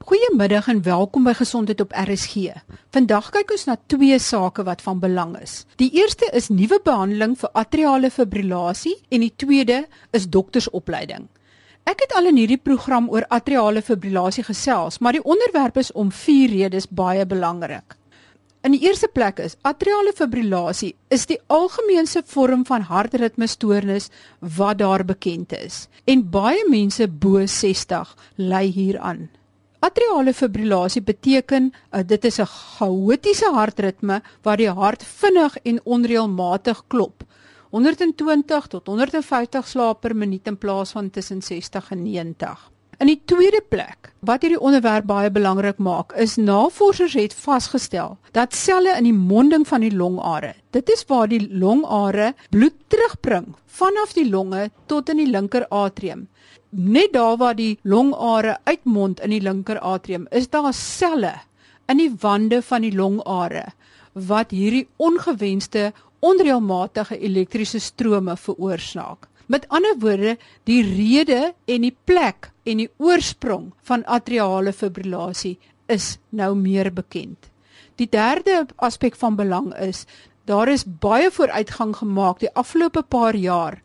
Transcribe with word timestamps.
Goeiemiddag 0.00 0.68
en 0.72 0.78
welkom 0.82 1.26
by 1.28 1.34
Gesondheid 1.36 1.80
op 1.84 1.90
RSG. 1.92 2.54
Vandag 2.96 3.26
kyk 3.34 3.50
ons 3.52 3.66
na 3.68 3.74
twee 3.92 4.16
sake 4.18 4.62
wat 4.64 4.80
van 4.80 4.98
belang 4.98 5.34
is. 5.36 5.66
Die 5.76 5.90
eerste 5.92 6.30
is 6.32 6.46
nuwe 6.48 6.78
behandeling 6.80 7.34
vir 7.36 7.50
atriale 7.60 8.08
fibrillasie 8.08 8.94
en 9.12 9.20
die 9.20 9.32
tweede 9.36 9.82
is 10.16 10.24
doktersopleiding. 10.32 11.26
Ek 11.84 12.00
het 12.00 12.14
al 12.16 12.30
in 12.30 12.40
hierdie 12.40 12.56
program 12.56 13.10
oor 13.12 13.26
atriale 13.28 13.82
fibrillasie 13.84 14.46
gesels, 14.46 15.02
maar 15.04 15.18
die 15.18 15.24
onderwerp 15.34 15.76
is 15.82 15.92
om 15.92 16.08
vier 16.08 16.48
redes 16.48 16.88
baie 16.88 17.26
belangrik. 17.28 17.92
In 18.64 18.72
die 18.72 18.80
eerste 18.88 19.10
plek 19.12 19.42
is 19.44 19.58
atriale 19.68 20.14
fibrillasie 20.16 20.94
is 21.12 21.26
die 21.28 21.38
algemeenste 21.52 22.24
vorm 22.24 22.64
van 22.64 22.88
hartritmestoornis 22.88 24.08
wat 24.56 24.80
daar 24.80 25.04
bekend 25.04 25.52
is 25.60 25.90
en 26.08 26.24
baie 26.32 26.64
mense 26.72 27.04
bo 27.08 27.44
60 27.44 28.16
ly 28.40 28.64
hieraan. 28.72 29.28
Atriale 29.80 30.34
fibrillasie 30.36 31.00
beteken 31.00 31.70
uh, 31.72 32.02
dit 32.04 32.24
is 32.28 32.38
'n 32.40 32.46
chaotiese 32.46 33.48
hartritme 33.54 34.20
waar 34.42 34.56
die 34.60 34.68
hart 34.68 35.02
vinnig 35.02 35.56
en 35.62 35.80
onreëlmatig 35.84 36.82
klop. 36.86 37.24
120 37.70 38.66
tot 38.66 38.86
150 38.86 39.68
slae 39.68 39.94
per 39.94 40.14
minuut 40.16 40.46
in 40.46 40.58
plaas 40.58 40.92
van 40.92 41.10
tussen 41.10 41.40
60 41.42 41.90
en 41.90 42.02
90. 42.02 42.70
In 42.98 43.06
die 43.06 43.22
tweede 43.24 43.62
plek, 43.68 44.12
wat 44.20 44.42
hierdie 44.42 44.60
onderwerp 44.60 45.06
baie 45.06 45.30
belangrik 45.30 45.78
maak, 45.78 46.12
is 46.12 46.36
navorsers 46.36 47.14
het 47.14 47.34
vasgestel 47.34 48.18
dat 48.32 48.54
selle 48.54 48.92
in 48.98 49.04
die 49.04 49.16
monding 49.16 49.64
van 49.68 49.80
die 49.80 49.96
longare, 49.96 50.54
dit 50.70 50.90
is 50.90 51.04
waar 51.08 51.28
die 51.28 51.48
longare 51.48 52.34
bloed 52.50 52.76
terugbring 52.88 53.54
vanaf 53.64 54.12
die 54.12 54.28
longe 54.28 54.70
tot 54.86 55.08
in 55.08 55.16
die 55.16 55.30
linker 55.30 55.64
atrium 55.70 56.28
net 56.70 57.12
daar 57.12 57.36
waar 57.36 57.56
die 57.56 57.78
longare 57.82 58.58
uitmond 58.64 59.20
in 59.20 59.30
die 59.34 59.42
linker 59.42 59.78
atrium, 59.78 60.26
is 60.30 60.48
daar 60.48 60.72
selle 60.74 61.34
in 61.90 61.98
die 61.98 62.12
wande 62.22 62.62
van 62.62 62.86
die 62.86 62.94
longare 62.94 63.72
wat 64.14 64.54
hierdie 64.54 64.86
ongewenste 64.98 65.90
onreëlmatige 66.20 67.18
elektriese 67.18 67.80
strome 67.80 68.36
veroorsaak. 68.36 69.26
Met 69.50 69.66
ander 69.68 69.96
woorde, 69.98 70.36
die 70.64 70.82
rede 70.86 71.54
en 71.66 71.86
die 71.86 71.96
plek 72.04 72.50
en 72.64 72.82
die 72.84 72.90
oorsprong 73.02 73.70
van 73.82 74.04
atriale 74.06 74.72
fibrillasie 74.72 75.56
is 75.90 76.18
nou 76.30 76.54
meer 76.54 76.92
bekend. 76.94 77.50
Die 77.98 78.06
derde 78.06 78.66
aspek 78.78 79.16
van 79.18 79.36
belang 79.36 79.72
is 79.74 80.06
daar 80.46 80.70
is 80.70 80.86
baie 80.86 81.30
vooruitgang 81.30 81.96
gemaak 81.98 82.40
die 82.40 82.52
afgelope 82.54 83.02
paar 83.02 83.36
jaar 83.36 83.80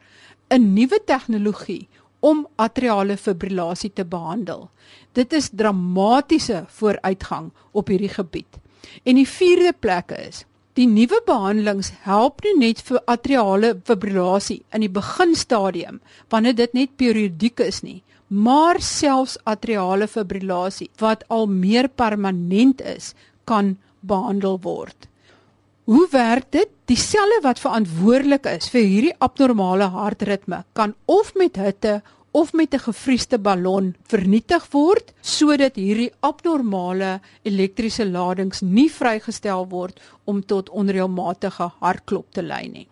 in 0.54 0.74
nuwe 0.74 1.00
tegnologie 1.06 1.88
om 2.26 2.46
atriale 2.62 3.18
fibrillasie 3.22 3.92
te 3.94 4.06
behandel. 4.06 4.68
Dit 5.14 5.34
is 5.34 5.52
dramatiese 5.54 6.66
vooruitgang 6.80 7.52
op 7.72 7.94
hierdie 7.94 8.12
gebied. 8.14 8.60
En 9.04 9.20
die 9.20 9.30
vierde 9.30 9.74
plek 9.80 10.14
is 10.18 10.46
Die 10.76 10.88
nuwe 10.92 11.22
behandelings 11.24 11.94
help 12.04 12.42
nie 12.44 12.52
net 12.60 12.82
vir 12.84 13.00
atriale 13.08 13.70
fibrillasie 13.88 14.58
in 14.76 14.84
die 14.84 14.92
beginstadium 14.92 16.02
wanneer 16.34 16.58
dit 16.58 16.74
net 16.76 16.98
periodiek 17.00 17.64
is 17.64 17.80
nie, 17.86 18.02
maar 18.28 18.82
selfs 18.84 19.38
atriale 19.48 20.10
fibrillasie 20.12 20.90
wat 21.00 21.24
al 21.32 21.48
meer 21.48 21.88
permanent 21.88 22.84
is, 22.84 23.14
kan 23.48 23.78
behandel 24.04 24.60
word. 24.68 25.08
Hoe 25.88 26.04
werk 26.12 26.52
dit? 26.52 26.72
Die 26.92 27.00
selle 27.00 27.40
wat 27.46 27.62
verantwoordelik 27.64 28.50
is 28.52 28.68
vir 28.74 28.84
hierdie 28.84 29.16
abnormale 29.24 29.88
hartritme 29.96 30.66
kan 30.76 30.92
of 31.08 31.32
met 31.40 31.56
hitte 31.62 32.02
of 32.36 32.52
met 32.54 32.74
'n 32.74 32.84
gefriesde 32.88 33.38
ballon 33.40 33.96
vernietig 34.12 34.64
word 34.72 35.14
sodat 35.22 35.76
hierdie 35.76 36.12
abnormale 36.20 37.22
elektriese 37.44 38.06
ladings 38.06 38.62
nie 38.62 38.90
vrygestel 38.92 39.68
word 39.70 40.02
om 40.24 40.42
tot 40.46 40.70
onreëlmatige 40.70 41.70
hartklop 41.80 42.28
te 42.32 42.42
lei 42.42 42.68
nie. 42.68 42.88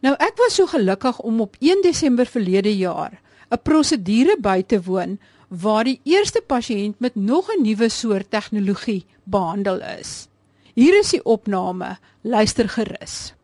Nou 0.00 0.14
ek 0.18 0.36
was 0.36 0.54
so 0.54 0.66
gelukkig 0.66 1.20
om 1.20 1.40
op 1.40 1.56
1 1.60 1.82
Desember 1.82 2.26
verlede 2.26 2.76
jaar 2.76 3.20
'n 3.50 3.62
prosedure 3.62 4.36
by 4.40 4.62
te 4.62 4.80
woon 4.82 5.18
waar 5.48 5.84
die 5.84 6.00
eerste 6.04 6.40
pasiënt 6.40 6.98
met 6.98 7.14
nog 7.14 7.50
'n 7.50 7.62
nuwe 7.62 7.88
soort 7.88 8.30
tegnologie 8.30 9.04
behandel 9.24 9.80
is. 10.00 10.28
Hier 10.74 10.98
is 10.98 11.10
die 11.10 11.24
opname, 11.24 11.96
luister 12.22 12.68
gerus. 12.68 13.34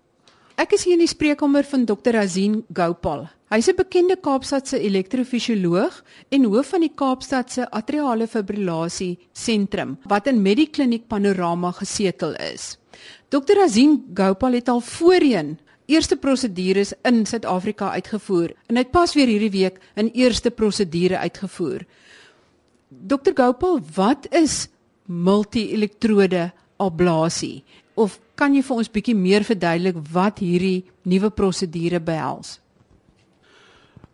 Ek 0.56 0.72
is 0.72 0.84
hier 0.84 0.92
in 0.92 0.98
die 0.98 1.08
spreekkamer 1.08 1.64
van 1.64 1.84
Dr. 1.84 2.16
Azin 2.16 2.64
Gopal. 2.72 3.28
Hy's 3.52 3.68
'n 3.68 3.76
bekende 3.76 4.16
Kaapstadse 4.16 4.78
elektrofisioloog 4.80 5.96
en 6.32 6.44
hoof 6.44 6.70
van 6.72 6.80
die 6.80 6.94
Kaapstadse 7.00 7.66
Atriale 7.70 8.26
Fibrillasie 8.26 9.18
Sentrum 9.32 9.98
wat 10.08 10.26
in 10.26 10.40
Medikliniek 10.40 11.04
Panorama 11.06 11.70
gesetel 11.70 12.32
is. 12.34 12.78
Dr 13.28 13.60
Azin 13.60 13.98
Gopal 14.14 14.52
het 14.52 14.68
al 14.68 14.80
voorheen 14.80 15.58
eerste 15.84 16.16
prosedures 16.16 16.94
in 17.04 17.26
Suid-Afrika 17.26 17.90
uitgevoer 17.90 18.54
en 18.68 18.76
hy 18.76 18.86
het 18.86 18.90
pas 18.90 19.12
weer 19.14 19.28
hierdie 19.28 19.52
week 19.58 19.76
'n 19.96 20.08
eerste 20.14 20.50
prosedure 20.50 21.18
uitgevoer. 21.18 21.84
Dr 22.88 23.32
Gopal, 23.34 23.80
wat 23.94 24.32
is 24.32 24.68
multi-elektrode 25.04 26.52
ablasie? 26.78 27.64
Of 27.94 28.18
kan 28.34 28.54
jy 28.54 28.62
vir 28.62 28.76
ons 28.76 28.90
bietjie 28.90 29.14
meer 29.14 29.44
verduidelik 29.44 29.96
wat 30.12 30.38
hierdie 30.38 30.84
nuwe 31.04 31.30
prosedure 31.30 32.00
behels? 32.00 32.62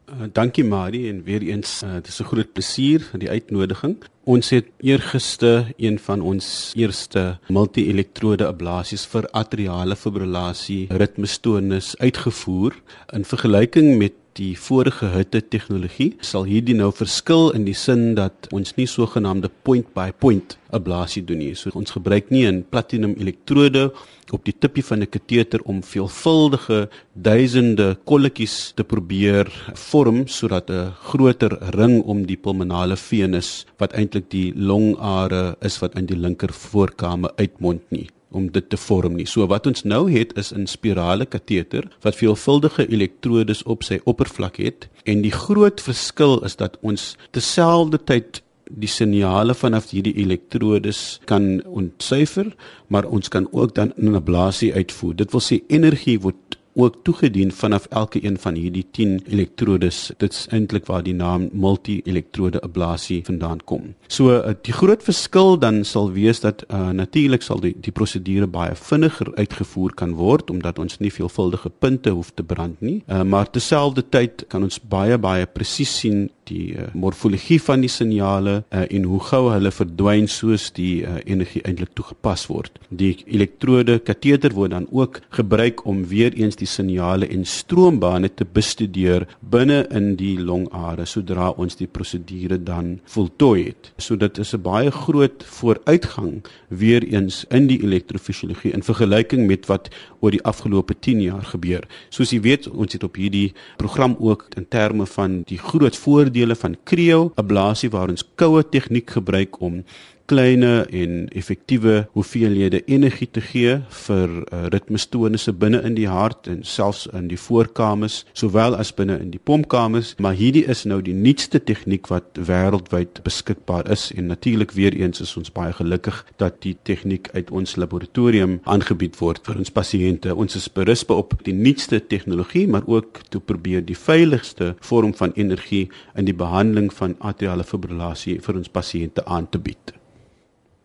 Uh, 0.08 0.24
dankie 0.32 0.64
Marie 0.64 1.10
en 1.10 1.20
weer 1.24 1.42
eens 1.42 1.82
uh, 1.84 1.98
dis 2.02 2.20
'n 2.20 2.24
groot 2.24 2.52
plesier 2.52 3.00
vir 3.10 3.20
die 3.20 3.28
uitnodiging. 3.28 3.96
Ons 4.24 4.50
het 4.50 4.66
eergister 4.80 5.72
een 5.76 5.98
van 5.98 6.20
ons 6.20 6.72
eerste 6.76 7.38
multi-elektrode 7.48 8.46
ablasies 8.46 9.04
vir 9.06 9.28
atriale 9.32 9.96
fibrillasie 9.96 10.86
ritmestoornis 10.88 11.96
uitgevoer 11.98 12.72
in 13.12 13.24
vergelyking 13.24 13.98
met 13.98 14.14
die 14.38 14.54
vorige 14.54 15.08
hitte 15.10 15.40
tegnologie 15.42 16.12
sal 16.22 16.46
hierdie 16.46 16.76
nou 16.78 16.92
verskil 16.94 17.50
in 17.56 17.64
die 17.66 17.76
sin 17.76 18.14
dat 18.18 18.46
ons 18.54 18.76
nie 18.78 18.86
sogenaamde 18.86 19.50
point 19.66 19.88
by 19.96 20.10
point 20.24 20.54
ablasie 20.74 21.24
doen 21.26 21.40
nie. 21.42 21.54
So 21.58 21.72
ons 21.74 21.90
gebruik 21.96 22.30
nie 22.30 22.46
'n 22.46 22.62
platinum 22.70 23.14
elektrode 23.18 23.90
op 24.30 24.44
die 24.44 24.52
tipie 24.52 24.84
van 24.84 25.02
'n 25.02 25.10
kateter 25.10 25.60
om 25.64 25.82
veelvuldige 25.82 26.88
duisende 27.14 27.96
kolletjies 28.04 28.72
te 28.76 28.84
probeer 28.84 29.46
vorm 29.74 30.26
sodat 30.28 30.70
'n 30.70 30.92
groter 31.10 31.58
ring 31.74 32.02
om 32.04 32.26
die 32.26 32.36
pulmonale 32.36 32.96
venus 32.96 33.66
wat 33.78 33.92
eintlik 33.92 34.30
die 34.30 34.52
longare 34.54 35.56
is 35.60 35.80
wat 35.80 35.96
in 35.96 36.06
die 36.06 36.16
linker 36.16 36.52
voorkame 36.52 37.28
uitmond 37.36 37.82
nie 37.90 38.08
om 38.30 38.50
dit 38.52 38.68
te 38.70 38.76
vorm 38.76 39.16
nie. 39.16 39.26
So 39.26 39.46
wat 39.46 39.66
ons 39.66 39.84
nou 39.84 40.10
het 40.12 40.36
is 40.36 40.52
'n 40.52 40.66
spirale 40.66 41.26
kateter 41.26 41.88
wat 42.02 42.16
veelvuldige 42.16 42.88
elektrodes 42.88 43.62
op 43.62 43.82
sy 43.82 44.00
oppervlak 44.04 44.56
het 44.56 44.88
en 45.04 45.22
die 45.22 45.32
groot 45.32 45.80
verskil 45.80 46.44
is 46.44 46.56
dat 46.56 46.76
ons 46.80 47.16
terselfdertyd 47.30 48.42
die 48.70 48.88
signale 48.88 49.54
vanaf 49.54 49.90
hierdie 49.90 50.14
elektrodes 50.14 51.20
kan 51.24 51.64
ontsyfer, 51.64 52.54
maar 52.86 53.04
ons 53.04 53.28
kan 53.28 53.48
ook 53.50 53.74
dan 53.74 53.92
'n 53.96 54.14
ablasie 54.14 54.74
uitvoer. 54.74 55.16
Dit 55.16 55.30
wil 55.30 55.40
sê 55.40 55.62
energie 55.68 56.20
word 56.20 56.57
ook 56.78 56.96
toegedien 57.02 57.52
vanaf 57.52 57.86
elke 57.90 58.24
een 58.24 58.38
van 58.38 58.54
hierdie 58.54 58.86
10 58.90 59.20
elektrodes. 59.26 60.10
Dit 60.16 60.32
is 60.32 60.46
eintlik 60.54 60.86
waar 60.86 61.02
die 61.02 61.14
naam 61.14 61.48
multi-elektrode 61.52 62.60
ablasie 62.62 63.20
vandaan 63.24 63.64
kom. 63.64 63.94
So 64.06 64.30
uh, 64.36 64.54
die 64.62 64.72
groot 64.72 65.02
verskil 65.02 65.58
dan 65.58 65.82
sal 65.84 66.12
wees 66.14 66.40
dat 66.40 66.64
uh, 66.68 66.90
natuurlik 66.94 67.42
sal 67.42 67.60
die 67.64 67.74
die 67.82 67.92
prosedure 67.92 68.46
baie 68.46 68.74
vinniger 68.78 69.32
uitgevoer 69.34 69.94
kan 69.94 70.14
word 70.18 70.50
omdat 70.50 70.78
ons 70.78 70.98
nie 71.02 71.12
veelvuldige 71.12 71.70
punte 71.70 72.14
hoef 72.14 72.30
te 72.34 72.46
brand 72.46 72.80
nie. 72.80 73.02
Uh, 73.06 73.22
maar 73.22 73.50
terselfdertyd 73.50 74.46
kan 74.48 74.62
ons 74.62 74.78
baie 74.80 75.18
baie 75.18 75.46
presies 75.46 75.98
sien 75.98 76.28
die 76.48 76.74
uh, 76.74 76.88
morfologie 76.94 77.58
van 77.62 77.82
die 77.84 77.90
signale 77.92 78.62
uh, 78.70 78.84
en 78.88 79.06
hoe 79.08 79.20
gou 79.30 79.42
hulle 79.52 79.72
verdwyn 79.74 80.28
soos 80.30 80.70
die 80.76 81.04
uh, 81.04 81.18
energie 81.28 81.62
eintlik 81.68 81.92
toegepas 81.98 82.46
word. 82.50 82.78
Die 82.88 83.12
elektrode 83.26 83.98
kateter 84.04 84.54
word 84.56 84.72
dan 84.74 84.88
ook 84.90 85.20
gebruik 85.36 85.84
om 85.88 86.04
weer 86.10 86.34
eens 86.38 86.58
die 86.60 86.68
signale 86.68 87.28
en 87.28 87.44
stroombane 87.48 88.30
te 88.34 88.46
bestudeer 88.46 89.26
binne 89.40 89.84
in 89.94 90.14
die 90.20 90.36
longare 90.40 91.06
sodra 91.08 91.50
ons 91.56 91.78
die 91.78 91.88
prosedure 91.88 92.58
dan 92.62 92.96
voltooi 93.12 93.68
het. 93.70 93.92
So 93.98 94.16
dit 94.16 94.38
is 94.38 94.54
'n 94.54 94.62
baie 94.62 94.90
groot 94.90 95.44
vooruitgang 95.44 96.42
weer 96.68 97.02
eens 97.04 97.44
in 97.50 97.66
die 97.66 97.82
elektrofisiologie 97.82 98.72
in 98.72 98.82
vergelyking 98.82 99.46
met 99.46 99.66
wat 99.66 99.88
oor 100.20 100.30
die 100.30 100.42
afgelope 100.42 100.94
10 100.98 101.20
jaar 101.20 101.44
gebeur. 101.44 101.84
Soos 102.08 102.30
jy 102.30 102.40
weet, 102.40 102.68
ons 102.68 102.92
het 102.92 103.02
op 103.02 103.14
hierdie 103.14 103.52
program 103.76 104.16
ook 104.18 104.48
in 104.56 104.66
terme 104.68 105.06
van 105.06 105.42
die 105.46 105.58
groot 105.58 105.96
voordele 105.96 106.37
van 106.62 106.76
cryo 106.84 107.32
ablasie 107.36 107.90
waar 107.90 108.08
ons 108.08 108.24
koue 108.36 108.62
tegniek 108.62 109.10
gebruik 109.10 109.60
om 109.60 109.84
kleine 110.28 110.86
en 110.92 111.28
effektiewe 111.36 112.06
hoeveelhede 112.12 112.82
energie 112.84 113.28
te 113.32 113.40
gee 113.40 113.78
vir 114.04 114.34
uh, 114.38 114.66
ritmestonisse 114.74 115.54
binne 115.56 115.80
in 115.88 115.96
die 115.96 116.08
hart 116.10 116.48
en 116.52 116.60
selfs 116.68 117.06
in 117.16 117.30
die 117.30 117.40
voorkamers 117.40 118.20
sowel 118.36 118.76
as 118.76 118.92
binne 118.98 119.16
in 119.22 119.30
die 119.32 119.40
pompkamers 119.50 120.14
maar 120.22 120.36
hierdie 120.38 120.66
is 120.74 120.84
nou 120.90 121.00
die 121.04 121.16
nuutste 121.16 121.60
tegniek 121.70 122.10
wat 122.12 122.40
wêreldwyd 122.50 123.22
beskikbaar 123.26 123.88
is 123.94 124.08
en 124.14 124.28
natuurlik 124.32 124.74
weer 124.76 124.96
eens 124.96 125.22
is 125.24 125.36
ons 125.40 125.52
baie 125.54 125.72
gelukkig 125.80 126.20
dat 126.42 126.60
die 126.66 126.76
tegniek 126.88 127.30
uit 127.34 127.50
ons 127.50 127.76
laboratorium 127.80 128.58
aangebied 128.64 129.16
word 129.22 129.40
vir 129.48 129.62
ons 129.64 129.72
pasiënte 129.80 130.36
ons 130.36 130.60
is 130.60 130.68
berus 130.72 131.06
op 131.08 131.32
die 131.46 131.56
nuutste 131.56 132.02
tegnologie 132.04 132.66
maar 132.68 132.84
ook 132.86 133.22
te 133.32 133.40
probeer 133.40 133.84
die 133.84 133.96
veiligste 133.96 134.74
vorm 134.90 135.14
van 135.16 135.32
energie 135.36 135.86
in 136.16 136.28
die 136.28 136.36
behandeling 136.36 136.92
van 136.92 137.16
atriale 137.18 137.64
fibrillasie 137.64 138.40
vir 138.44 138.60
ons 138.60 138.68
pasiënte 138.68 139.24
aan 139.24 139.48
te 139.48 139.62
bied. 139.62 139.94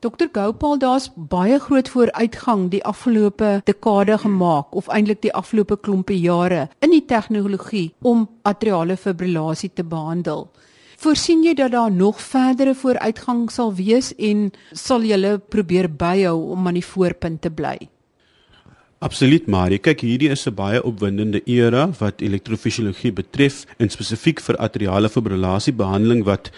Dokter 0.04 0.28
Gopal, 0.32 0.78
daar's 0.78 1.06
baie 1.16 1.60
groot 1.64 1.88
vooruitgang 1.90 2.66
die 2.74 2.82
afgelope 2.84 3.62
dekade 3.64 4.18
gemaak 4.20 4.76
of 4.76 4.90
eintlik 4.92 5.22
die 5.24 5.32
afgelope 5.32 5.78
klompe 5.80 6.18
jare 6.20 6.66
in 6.84 6.92
die 6.92 7.06
tegnologie 7.08 7.94
om 8.04 8.26
atriale 8.44 8.98
fibrillasie 9.00 9.72
te 9.72 9.86
behandel. 9.88 10.50
Voorsien 11.00 11.46
jy 11.48 11.56
dat 11.56 11.72
daar 11.72 11.92
nog 11.92 12.20
verdere 12.20 12.76
vooruitgang 12.76 13.48
sal 13.52 13.72
wees 13.80 14.12
en 14.20 14.50
sal 14.76 15.08
julle 15.08 15.38
probeer 15.40 15.88
byhou 15.88 16.52
om 16.52 16.68
aan 16.68 16.82
die 16.82 16.86
voorpunt 16.90 17.42
te 17.48 17.52
bly? 17.52 17.78
Absoluut, 19.04 19.48
Marie. 19.48 19.80
Kyk, 19.80 20.04
hierdie 20.04 20.32
is 20.36 20.48
'n 20.48 20.56
baie 20.56 20.84
opwindende 20.84 21.42
era 21.46 21.88
wat 22.00 22.22
elektrofisiologie 22.22 23.12
betref 23.12 23.66
en 23.80 23.90
spesifiek 23.90 24.40
vir 24.40 24.58
atriale 24.58 25.10
fibrillasie 25.10 25.74
behandeling 25.74 26.24
wat 26.26 26.52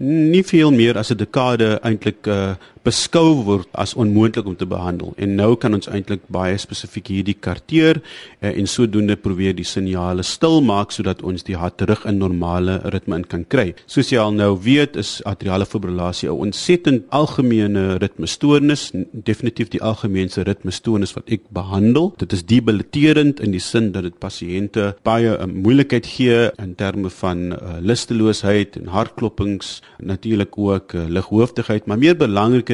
nie 0.00 0.42
veel 0.42 0.70
meer 0.72 0.96
as 0.98 1.10
'n 1.10 1.16
dekade 1.16 1.78
eintlik 1.82 2.26
uh, 2.26 2.54
beskou 2.90 3.42
word 3.46 3.68
as 3.78 3.94
onmoontlik 3.94 4.48
om 4.50 4.56
te 4.58 4.66
behandel. 4.68 5.14
En 5.20 5.36
nou 5.38 5.54
kan 5.60 5.74
ons 5.76 5.88
eintlik 5.90 6.24
baie 6.32 6.58
spesifiek 6.60 7.10
hierdie 7.14 7.36
karteer 7.38 8.00
uh, 8.00 8.50
en 8.50 8.68
sodoende 8.70 9.16
probeer 9.20 9.54
die 9.56 9.66
signale 9.68 10.24
stil 10.26 10.60
maak 10.66 10.94
sodat 10.94 11.22
ons 11.26 11.46
die 11.46 11.58
hart 11.58 11.78
terug 11.80 12.04
in 12.08 12.18
normale 12.20 12.78
ritme 12.94 13.20
in 13.20 13.26
kan 13.30 13.44
kry. 13.52 13.70
Soos 13.90 14.10
jy 14.12 14.20
al 14.20 14.34
nou 14.36 14.52
weet, 14.64 14.96
is 15.00 15.18
atriale 15.28 15.66
fibrillasie 15.68 16.28
'n 16.30 16.50
ontsettend 16.50 17.06
algemene 17.10 17.98
ritmestoornis, 18.02 18.90
definitief 19.12 19.70
die 19.70 19.82
algemeenste 19.82 20.44
ritmestoornis 20.48 21.14
wat 21.16 21.30
ek 21.30 21.46
behandel. 21.54 22.12
Dit 22.18 22.32
is 22.32 22.44
debiliterend 22.44 23.40
in 23.40 23.52
die 23.52 23.62
sin 23.62 23.92
dat 23.92 24.02
dit 24.02 24.18
pasiënte 24.18 24.94
baie 25.04 25.30
'n 25.30 25.48
uh, 25.48 25.54
moeilikheid 25.64 26.06
gee 26.06 26.50
in 26.58 26.74
terme 26.74 27.10
van 27.10 27.52
uh, 27.52 27.78
lusteloosheid 27.80 28.76
en 28.76 28.86
hartklopings 28.86 29.82
natuurlik 29.98 30.58
ook 30.58 30.94
uh, 30.94 31.06
lighoofdigheid, 31.08 31.86
maar 31.86 31.98
meer 31.98 32.16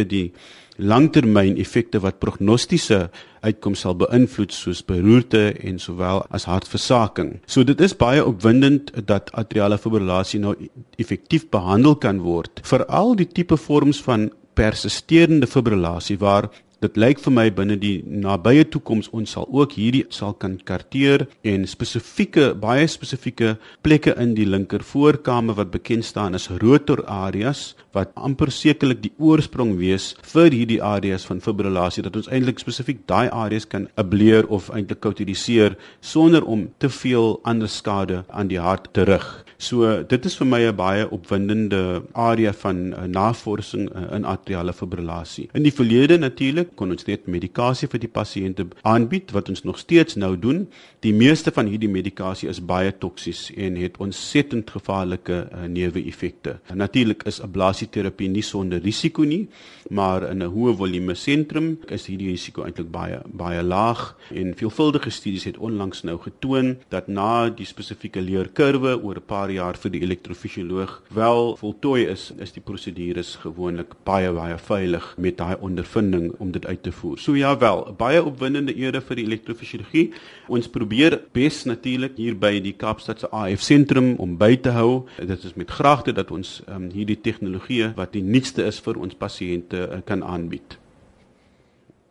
belangrike 0.07 0.09
die 0.09 0.33
langtermyn 0.77 1.57
effekte 1.57 2.03
wat 2.05 2.19
prognostiese 2.21 3.09
uitkoms 3.41 3.81
sal 3.81 3.95
beïnvloed 3.97 4.53
soos 4.53 4.83
beroerte 4.85 5.55
en 5.65 5.79
sowel 5.79 6.27
as 6.31 6.45
hartversaking. 6.45 7.41
So 7.47 7.65
dit 7.65 7.81
is 7.81 7.97
baie 7.97 8.25
opwindend 8.25 8.93
dat 9.07 9.31
atriale 9.33 9.79
fibrillasie 9.79 10.41
nou 10.41 10.55
effektief 10.99 11.49
behandel 11.51 11.97
kan 11.97 12.21
word 12.21 12.61
vir 12.63 12.85
al 12.93 13.17
die 13.17 13.29
tipe 13.29 13.57
vorms 13.57 14.03
van 14.05 14.31
persisterende 14.57 15.47
fibrillasie 15.47 16.19
waar 16.19 16.51
Dit 16.85 16.99
lyk 17.01 17.23
vir 17.25 17.33
my 17.33 17.45
binne 17.57 17.79
die 17.81 18.03
nabye 18.05 18.67
toekoms 18.69 19.07
ons 19.17 19.31
sal 19.33 19.47
ook 19.49 19.79
hierdie 19.79 20.03
sal 20.13 20.35
kan 20.37 20.59
karteer 20.69 21.23
en 21.41 21.65
spesifieke 21.65 22.51
baie 22.61 22.85
spesifieke 22.93 23.55
plekke 23.87 24.13
in 24.21 24.35
die 24.37 24.45
linker 24.45 24.85
voorkamer 24.85 25.57
wat 25.57 25.71
bekend 25.73 26.05
staan 26.05 26.37
as 26.37 26.51
rotor 26.61 27.01
areas 27.09 27.71
wat 27.97 28.13
amper 28.29 28.53
sekerlik 28.53 29.01
die 29.07 29.13
oorsprong 29.17 29.73
wees 29.81 30.11
vir 30.35 30.53
hierdie 30.53 30.83
areas 30.85 31.25
van 31.25 31.41
fibrillasie 31.41 32.05
dat 32.05 32.21
ons 32.21 32.29
eintlik 32.29 32.61
spesifiek 32.61 33.01
daai 33.09 33.33
areas 33.33 33.65
kan 33.65 33.89
ableer 33.97 34.45
of 34.53 34.69
eintlik 34.69 35.01
kauteriseer 35.01 35.79
sonder 36.05 36.45
om 36.45 36.69
te 36.77 36.93
veel 36.93 37.39
ander 37.49 37.73
skade 37.73 38.21
aan 38.29 38.53
die 38.53 38.61
hart 38.61 38.93
te 38.93 39.09
rig. 39.09 39.25
So 39.57 40.03
dit 40.05 40.27
is 40.29 40.37
vir 40.37 40.47
my 40.47 40.61
'n 40.69 40.77
baie 40.77 41.09
opwindende 41.09 42.03
area 42.13 42.53
van 42.53 42.93
uh, 42.93 43.07
navorsing 43.09 43.89
uh, 43.89 44.13
in 44.17 44.25
atriale 44.25 44.73
fibrillasie. 44.73 45.49
In 45.55 45.63
die 45.63 45.73
verlede 45.73 46.19
natuurlik 46.19 46.66
kon 46.75 46.91
ons 46.91 47.07
net 47.07 47.27
medikasie 47.27 47.89
vir 47.89 48.01
die 48.01 48.11
pasiënte 48.11 48.67
aanbied 48.83 49.33
wat 49.33 49.49
ons 49.49 49.65
nog 49.65 49.79
steeds 49.79 50.17
nou 50.17 50.37
doen. 50.37 50.67
Die 51.01 51.13
meeste 51.15 51.53
van 51.55 51.67
hierdie 51.67 51.91
medikasie 51.91 52.49
is 52.49 52.61
baie 52.61 52.93
toksies 52.93 53.51
en 53.57 53.77
het 53.77 53.99
ontsettend 54.03 54.71
gevaarlike 54.71 55.37
uh, 55.47 55.67
neeweffekte. 55.69 56.59
Natuurlik 56.75 57.23
is 57.27 57.41
ablasieterapie 57.41 58.29
nie 58.29 58.43
sonder 58.43 58.83
risiko 58.83 59.25
nie, 59.25 59.49
maar 59.91 60.27
in 60.31 60.43
'n 60.43 60.51
hoë 60.51 60.77
volume 60.77 61.15
sentrum 61.15 61.79
is 61.89 62.07
hierdie 62.07 62.31
risiko 62.31 62.65
eintlik 62.65 62.91
baie 62.91 63.21
baie 63.27 63.63
laag 63.63 64.17
en 64.31 64.55
veelvuldige 64.55 65.11
studies 65.11 65.45
het 65.45 65.59
onlangs 65.59 66.03
nou 66.03 66.19
getoon 66.19 66.77
dat 66.89 67.09
na 67.09 67.49
die 67.49 67.67
spesifieke 67.67 68.21
leerkurwe 68.21 68.97
oor 69.03 69.17
'n 69.17 69.27
paar 69.27 69.51
jaar 69.51 69.77
vir 69.77 69.91
die 69.91 70.03
elektrofisioloog 70.03 71.03
wel 71.11 71.57
voltooi 71.57 72.07
is, 72.07 72.33
is 72.39 72.53
die 72.53 72.63
prosedures 72.63 73.37
gewoonlik 73.37 73.95
baie 74.05 74.33
baie 74.33 74.59
veilig 74.59 75.15
met 75.19 75.37
daai 75.37 75.57
ondervinding 75.61 76.35
om 76.39 76.51
dit 76.57 76.67
uit 76.67 76.83
te 76.83 76.93
voer. 76.93 77.21
So 77.21 77.37
ja 77.39 77.55
wel, 77.61 77.85
baie 77.99 78.23
opwindende 78.25 78.75
ere 78.77 79.03
vir 79.05 79.21
die 79.21 79.27
elektrofisiologie. 79.29 80.07
Ons 80.53 80.71
probeer 80.73 81.21
bes 81.37 81.65
natuurlik 81.69 82.17
hier 82.21 82.39
by 82.39 82.57
die 82.65 82.75
Kaapstadse 82.77 83.31
AF 83.33 83.65
sentrum 83.65 84.15
om 84.23 84.37
by 84.41 84.55
te 84.57 84.75
hou. 84.77 85.05
Dit 85.21 85.45
is 85.45 85.57
met 85.59 85.71
graagte 85.71 86.17
dat 86.17 86.33
ons 86.35 86.59
um, 86.67 86.91
hierdie 86.95 87.21
tegnologie 87.21 87.93
wat 87.97 88.17
die 88.17 88.25
nuutste 88.25 88.67
is 88.67 88.81
vir 88.83 88.99
ons 89.01 89.17
pasiënte 89.19 89.87
uh, 89.87 90.03
kan 90.07 90.25
aanbied. 90.25 90.79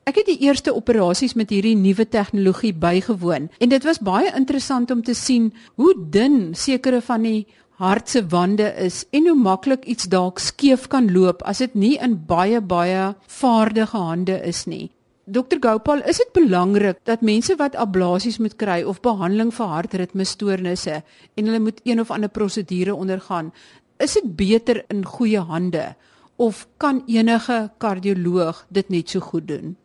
Ek 0.05 0.19
het 0.19 0.27
die 0.29 0.43
eerste 0.45 0.69
operasies 0.77 1.33
met 1.33 1.49
hierdie 1.49 1.73
nuwe 1.73 2.05
tegnologie 2.05 2.75
bygewoon 2.77 3.47
en 3.57 3.71
dit 3.71 3.85
was 3.87 3.97
baie 4.05 4.29
interessant 4.37 4.91
om 4.93 5.01
te 5.01 5.15
sien 5.17 5.47
hoe 5.81 5.95
dun 5.97 6.53
sekere 6.53 6.99
van 7.01 7.25
die 7.25 7.47
hart 7.75 8.09
se 8.09 8.21
wande 8.31 8.67
is 8.79 9.03
en 9.11 9.27
hoe 9.27 9.35
maklik 9.35 9.85
iets 9.85 10.07
dalk 10.11 10.39
skeef 10.39 10.87
kan 10.87 11.09
loop 11.11 11.43
as 11.43 11.59
dit 11.63 11.73
nie 11.75 11.95
in 11.99 12.15
baie 12.27 12.61
baie 12.61 13.13
vaardige 13.27 13.97
hande 13.97 14.37
is 14.47 14.65
nie. 14.65 14.91
Dr 15.25 15.57
Gopal, 15.59 16.03
is 16.05 16.21
dit 16.21 16.31
belangrik 16.37 16.99
dat 17.03 17.23
mense 17.25 17.55
wat 17.57 17.75
ablasies 17.75 18.37
moet 18.37 18.55
kry 18.61 18.83
of 18.85 19.01
behandeling 19.01 19.51
vir 19.53 19.71
hartritmestoornisse 19.73 20.99
en 21.01 21.47
hulle 21.49 21.59
moet 21.59 21.81
een 21.83 21.99
of 21.99 22.11
ander 22.13 22.29
prosedure 22.29 22.93
ondergaan, 22.95 23.51
is 23.97 24.13
dit 24.13 24.35
beter 24.37 24.83
in 24.93 25.01
goeie 25.05 25.41
hande 25.41 25.95
of 26.37 26.67
kan 26.77 27.01
enige 27.07 27.71
kardioloog 27.77 28.65
dit 28.69 28.89
net 28.89 29.09
so 29.09 29.19
goed 29.19 29.47
doen? 29.47 29.75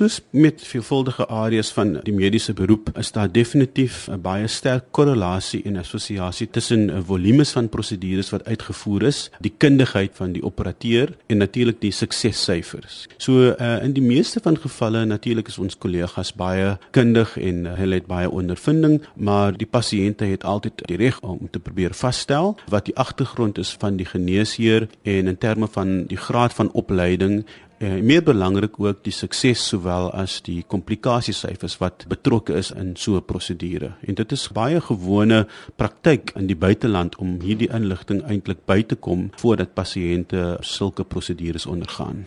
Soos 0.00 0.20
met 0.30 0.62
veelvuldige 0.64 1.26
areas 1.28 1.68
van 1.76 1.90
die 2.06 2.14
mediese 2.16 2.54
beroep 2.56 2.86
is 2.98 3.10
daar 3.12 3.28
definitief 3.32 4.08
'n 4.08 4.20
baie 4.20 4.46
sterk 4.46 4.84
korrelasie 4.90 5.62
en 5.64 5.76
assosiasie 5.76 6.48
tussen 6.50 6.90
'n 6.90 7.02
volumes 7.04 7.50
van 7.50 7.68
prosedures 7.68 8.30
wat 8.30 8.44
uitgevoer 8.44 9.02
is, 9.02 9.30
die 9.40 9.52
kundigheid 9.56 10.10
van 10.14 10.32
die 10.32 10.42
operateur 10.42 11.12
en 11.26 11.36
natuurlik 11.36 11.80
die 11.80 11.90
suksessyfers. 11.90 13.06
So 13.16 13.32
uh, 13.32 13.82
in 13.82 13.92
die 13.92 14.02
meeste 14.02 14.40
van 14.42 14.58
gevalle 14.58 15.04
natuurlik 15.04 15.48
is 15.48 15.58
ons 15.58 15.78
kollegas 15.78 16.32
baie 16.32 16.78
kundig 16.90 17.36
en 17.36 17.64
uh, 17.66 17.74
hulle 17.74 17.94
het 17.94 18.06
baie 18.06 18.30
ondervinding, 18.30 19.02
maar 19.14 19.56
die 19.56 19.68
pasiënte 19.70 20.24
het 20.24 20.44
altyd 20.44 20.72
die 20.86 20.96
reg 20.96 21.20
om 21.20 21.48
te 21.50 21.58
probeer 21.58 21.94
vasstel 21.94 22.56
wat 22.68 22.84
die 22.84 22.96
agtergrond 22.96 23.58
is 23.58 23.76
van 23.78 23.96
die 23.96 24.06
geneesheer 24.06 24.88
en 25.02 25.26
in 25.26 25.38
terme 25.38 25.68
van 25.70 26.06
die 26.06 26.16
graad 26.16 26.54
van 26.54 26.72
opleiding 26.72 27.44
En 27.80 27.96
uh, 27.96 28.02
meer 28.04 28.20
belangrik 28.20 28.74
ook 28.76 28.98
die 29.06 29.12
sukses 29.12 29.62
sowel 29.70 30.10
as 30.12 30.34
die 30.44 30.58
komplikasiesyfers 30.68 31.78
wat 31.80 32.02
betrokke 32.12 32.58
is 32.60 32.68
in 32.76 32.90
so 32.96 33.16
'n 33.16 33.24
prosedure. 33.24 33.94
En 34.04 34.14
dit 34.14 34.32
is 34.32 34.48
baie 34.52 34.80
gewone 34.80 35.46
praktyk 35.76 36.32
in 36.36 36.46
die 36.46 36.56
buiteland 36.56 37.16
om 37.16 37.40
hierdie 37.40 37.70
inligting 37.72 38.20
eintlik 38.22 38.66
by 38.66 38.82
te 38.82 38.96
kom 38.96 39.30
voordat 39.36 39.72
pasiënte 39.74 40.58
sulke 40.60 41.04
prosedures 41.04 41.66
ondergaan. 41.66 42.26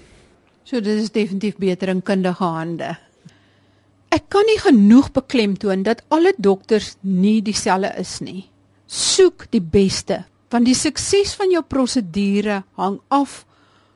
So 0.63 0.81
dit 0.81 1.01
is 1.01 1.11
definitief 1.11 1.55
beter 1.57 1.87
in 1.87 2.01
kundige 2.01 2.43
hande. 2.43 2.97
Ek 4.09 4.23
kan 4.29 4.45
nie 4.45 4.59
genoeg 4.59 5.11
beklemtoon 5.11 5.83
dat 5.83 6.03
alle 6.07 6.33
dokters 6.37 6.95
nie 7.01 7.41
dieselfde 7.41 7.93
is 7.99 8.19
nie. 8.19 8.49
Soek 8.87 9.45
die 9.49 9.61
beste, 9.61 10.25
want 10.49 10.65
die 10.65 10.75
sukses 10.75 11.35
van 11.35 11.51
jou 11.51 11.63
prosedure 11.63 12.63
hang 12.73 12.99
af 13.07 13.45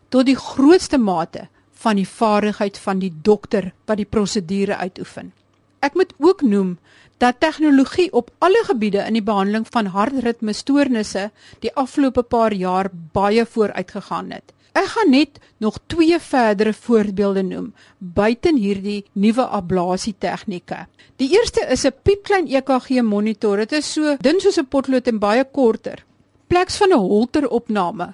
tot 0.10 0.26
die 0.26 0.38
grootste 0.40 0.98
mate 0.98 1.48
van 1.84 1.96
die 2.00 2.08
vaardigheid 2.08 2.78
van 2.78 3.00
die 3.00 3.14
dokter 3.22 3.72
wat 3.86 3.98
die 3.98 4.10
prosedure 4.10 4.78
uitoefen. 4.78 5.34
Ek 5.80 5.94
moet 5.94 6.14
ook 6.18 6.42
noem 6.42 6.78
dat 7.22 7.40
tegnologie 7.40 8.10
op 8.14 8.32
alle 8.40 8.62
gebiede 8.66 9.04
in 9.06 9.18
die 9.18 9.26
behandeling 9.26 9.66
van 9.70 9.90
hartritmestoornisse 9.94 11.30
die 11.62 11.74
afgelope 11.74 12.24
paar 12.24 12.54
jaar 12.54 12.90
baie 13.14 13.46
vooruit 13.46 13.92
gegaan 13.92 14.32
het. 14.32 14.54
Ek 14.78 14.92
gaan 14.94 15.10
net 15.10 15.40
nog 15.58 15.80
twee 15.90 16.20
verdere 16.22 16.74
voorbeelde 16.74 17.44
noem 17.44 17.72
buiten 17.98 18.58
hierdie 18.62 19.06
nuwe 19.14 19.46
ablasie 19.60 20.14
tegnieke. 20.20 20.86
Die 21.18 21.32
eerste 21.34 21.66
is 21.66 21.86
'n 21.86 21.94
piepklein 22.04 22.48
EKG 22.48 23.02
monitor. 23.02 23.58
Dit 23.58 23.72
is 23.72 23.94
so 23.94 24.18
dun 24.22 24.40
soos 24.40 24.60
'n 24.60 24.68
potlood 24.68 25.08
en 25.08 25.20
baie 25.20 25.44
korter. 25.44 26.06
Pleks 26.48 26.78
van 26.78 26.90
'n 26.90 27.00
holter 27.00 27.50
opname 27.50 28.14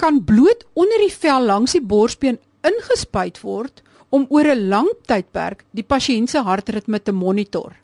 kan 0.00 0.22
bloed 0.24 0.64
onder 0.72 1.02
die 1.04 1.12
vel 1.12 1.44
langs 1.44 1.76
die 1.76 1.84
borsbeen 1.84 2.38
ingespuit 2.64 3.40
word 3.44 3.82
om 4.10 4.26
oor 4.28 4.48
'n 4.48 4.68
lang 4.72 4.88
tydperk 5.06 5.64
die 5.76 5.84
pasiënt 5.84 6.30
se 6.30 6.40
hartritme 6.40 6.98
te 6.98 7.12
monitor. 7.12 7.76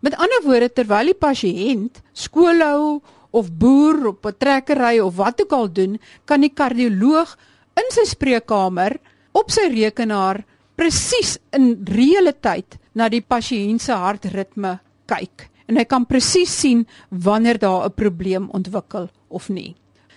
Met 0.00 0.14
ander 0.14 0.42
woorde, 0.44 0.68
terwyl 0.68 1.06
die 1.06 1.20
pasiënt 1.26 2.02
skool 2.12 2.60
hou 2.62 3.00
of 3.30 3.50
boer 3.50 4.06
op 4.12 4.26
'n 4.26 4.38
trekkery 4.38 5.00
of 5.00 5.16
wat 5.16 5.40
ook 5.40 5.52
al 5.52 5.68
doen, 5.72 5.98
kan 6.24 6.40
die 6.40 6.54
kardioloog 6.54 7.36
in 7.76 7.90
sy 7.90 8.04
spreekkamer 8.04 8.98
op 9.32 9.50
sy 9.50 9.68
rekenaar 9.68 10.44
presies 10.76 11.38
in 11.52 11.82
reële 11.84 12.32
tyd 12.40 12.78
na 12.94 13.08
die 13.08 13.22
pasiënt 13.22 13.80
se 13.80 13.92
hartritme 13.92 14.78
kyk 15.06 15.50
en 15.68 15.76
hy 15.76 15.84
kan 15.84 16.06
presies 16.06 16.60
sien 16.60 16.86
wanneer 17.10 17.58
daar 17.58 17.86
'n 17.86 17.94
probleem 17.94 18.48
ontwikkel 18.50 19.08
of 19.28 19.48
nie. 19.48 19.74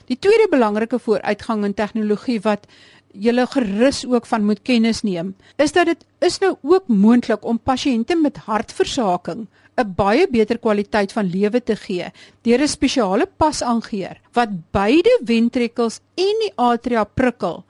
Die 0.10 0.18
tweede 0.18 0.48
belangrike 0.50 0.98
vooruitgang 1.00 1.66
in 1.68 1.76
tegnologie 1.78 2.40
wat 2.42 2.66
julle 3.14 3.46
gerus 3.50 4.04
ook 4.06 4.26
van 4.30 4.46
moet 4.46 4.62
kennis 4.66 5.02
neem, 5.06 5.36
is 5.58 5.74
dat 5.74 5.90
dit 5.90 6.06
is 6.26 6.40
nou 6.42 6.56
ook 6.62 6.88
moontlik 6.88 7.46
om 7.46 7.60
pasiënte 7.62 8.18
met 8.18 8.38
hartversaking 8.46 9.48
'n 9.80 9.94
baie 9.96 10.28
beter 10.28 10.58
kwaliteit 10.58 11.12
van 11.12 11.30
lewe 11.30 11.62
te 11.64 11.76
gee 11.76 12.12
deur 12.44 12.62
'n 12.62 12.68
spesiale 12.68 13.26
pas 13.38 13.62
aangeheer 13.62 14.20
wat 14.34 14.50
beide 14.72 15.20
ventrikels 15.24 16.02
en 16.16 16.36
die 16.44 16.54
atria 16.56 17.04
prikkel 17.04 17.64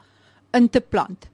in 0.53 0.69
te 0.69 0.81
plant. 0.81 1.29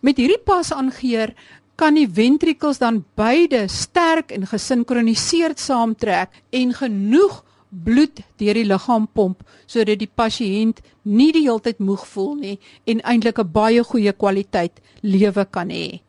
Met 0.00 0.16
hierdie 0.16 0.44
pas 0.44 0.72
aangeheer 0.72 1.34
kan 1.76 1.94
die 1.94 2.08
ventrikels 2.08 2.78
dan 2.78 3.04
beide 3.16 3.68
sterk 3.68 4.30
en 4.30 4.46
gesinkroniseerd 4.46 5.58
saamtrek 5.58 6.30
en 6.50 6.74
genoeg 6.74 7.44
bloed 7.84 8.22
deur 8.38 8.54
die 8.54 8.66
liggaam 8.68 9.06
pomp 9.06 9.42
sodat 9.66 9.98
die 9.98 10.10
pasiënt 10.10 10.80
nie 11.02 11.32
die 11.32 11.44
hele 11.46 11.60
tyd 11.60 11.78
moeg 11.78 12.06
voel 12.06 12.34
nie 12.40 12.58
en 12.86 13.02
eintlik 13.02 13.38
'n 13.38 13.52
baie 13.52 13.82
goeie 13.82 14.12
kwaliteit 14.12 14.80
lewe 15.02 15.44
kan 15.44 15.70
hê. 15.70 16.00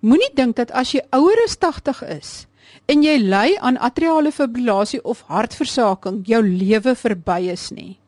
Moenie 0.00 0.34
dink 0.34 0.56
dat 0.56 0.70
as 0.70 0.92
jy 0.94 1.00
ouer 1.12 1.38
as 1.44 1.56
80 1.58 2.02
is 2.02 2.46
en 2.86 3.02
jy 3.02 3.16
ly 3.18 3.56
aan 3.60 3.78
atriale 3.78 4.32
fibrillasie 4.32 5.00
of 5.04 5.24
hartversaking, 5.28 6.22
jou 6.26 6.42
lewe 6.42 6.94
verby 6.94 7.50
is 7.52 7.70
nie. 7.70 7.98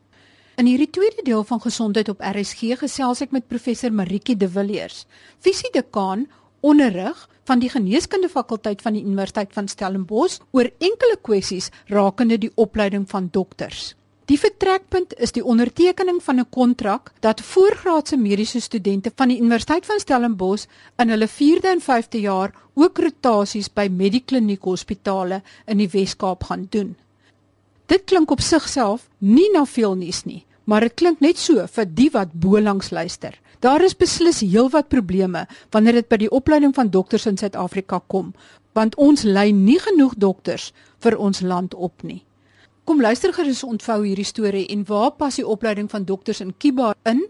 In 0.57 0.65
hierdie 0.65 0.89
tweede 0.89 1.23
deel 1.23 1.43
van 1.43 1.61
gesondheid 1.61 2.09
op 2.09 2.21
RSG 2.21 2.75
gesels 2.77 3.21
ek 3.21 3.31
met 3.31 3.47
professor 3.47 3.91
Maritjie 3.91 4.35
De 4.37 4.49
Villiers, 4.49 5.05
fisiedekaan 5.39 6.27
onderrig 6.61 7.27
van 7.43 7.59
die 7.59 7.69
geneeskunde 7.69 8.29
fakulteit 8.29 8.81
van 8.81 8.93
die 8.93 9.03
Universiteit 9.03 9.53
van 9.53 9.67
Stellenbosch 9.67 10.39
oor 10.51 10.69
enkele 10.77 11.17
kwessies 11.21 11.71
rakende 11.87 12.37
die 12.37 12.51
opleiding 12.55 13.09
van 13.09 13.29
dokters. 13.31 13.95
Die 14.31 14.39
vertrekpunt 14.39 15.13
is 15.19 15.33
die 15.35 15.43
ondertekening 15.43 16.21
van 16.23 16.39
'n 16.39 16.49
kontrak 16.49 17.11
dat 17.19 17.41
voorgraadse 17.41 18.17
mediese 18.17 18.61
studente 18.61 19.11
van 19.15 19.27
die 19.27 19.39
Universiteit 19.39 19.85
van 19.85 19.99
Stellenbosch 19.99 20.67
in 20.97 21.09
hulle 21.09 21.27
4de 21.27 21.67
en 21.67 21.81
5de 21.81 22.19
jaar 22.19 22.53
ook 22.73 22.97
rotasies 22.97 23.73
by 23.73 23.89
Medikliniek 23.91 24.63
hospitale 24.63 25.41
in 25.65 25.77
die 25.77 25.89
Wes-Kaap 25.89 26.43
gaan 26.43 26.67
doen. 26.69 26.95
Dit 27.85 28.03
klink 28.03 28.31
op 28.31 28.39
sigself 28.39 29.09
nie 29.17 29.49
na 29.51 29.65
veel 29.65 29.95
nuus 29.95 30.23
nie, 30.23 30.45
maar 30.63 30.81
dit 30.81 30.93
klink 30.93 31.19
net 31.19 31.37
so 31.37 31.67
vir 31.67 31.85
die 31.85 32.09
wat 32.13 32.31
bolangs 32.33 32.89
luister. 32.89 33.39
Daar 33.61 33.83
is 33.85 33.93
beslis 33.93 34.39
heelwat 34.41 34.87
probleme 34.89 35.45
wanneer 35.69 35.99
dit 35.99 36.07
by 36.09 36.17
die 36.23 36.31
opleiding 36.33 36.73
van 36.73 36.89
dokters 36.89 37.27
in 37.29 37.37
Suid-Afrika 37.37 37.99
kom, 38.09 38.31
want 38.73 38.95
ons 38.97 39.21
lei 39.21 39.51
nie 39.53 39.77
genoeg 39.79 40.15
dokters 40.17 40.71
vir 41.05 41.17
ons 41.21 41.43
land 41.45 41.75
op 41.77 42.01
nie. 42.01 42.23
Kom 42.89 43.01
luister 43.01 43.33
gerus 43.33 43.61
ontvou 43.63 43.99
hierdie 44.01 44.25
storie 44.25 44.65
en 44.73 44.81
waar 44.89 45.11
pas 45.13 45.37
die 45.37 45.45
opleiding 45.45 45.91
van 45.91 46.07
dokters 46.09 46.41
in 46.41 46.55
Kiba 46.57 46.95
in 47.05 47.21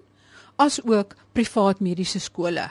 as 0.56 0.80
ook 0.88 1.18
privaat 1.36 1.84
mediese 1.84 2.24
skole. 2.24 2.70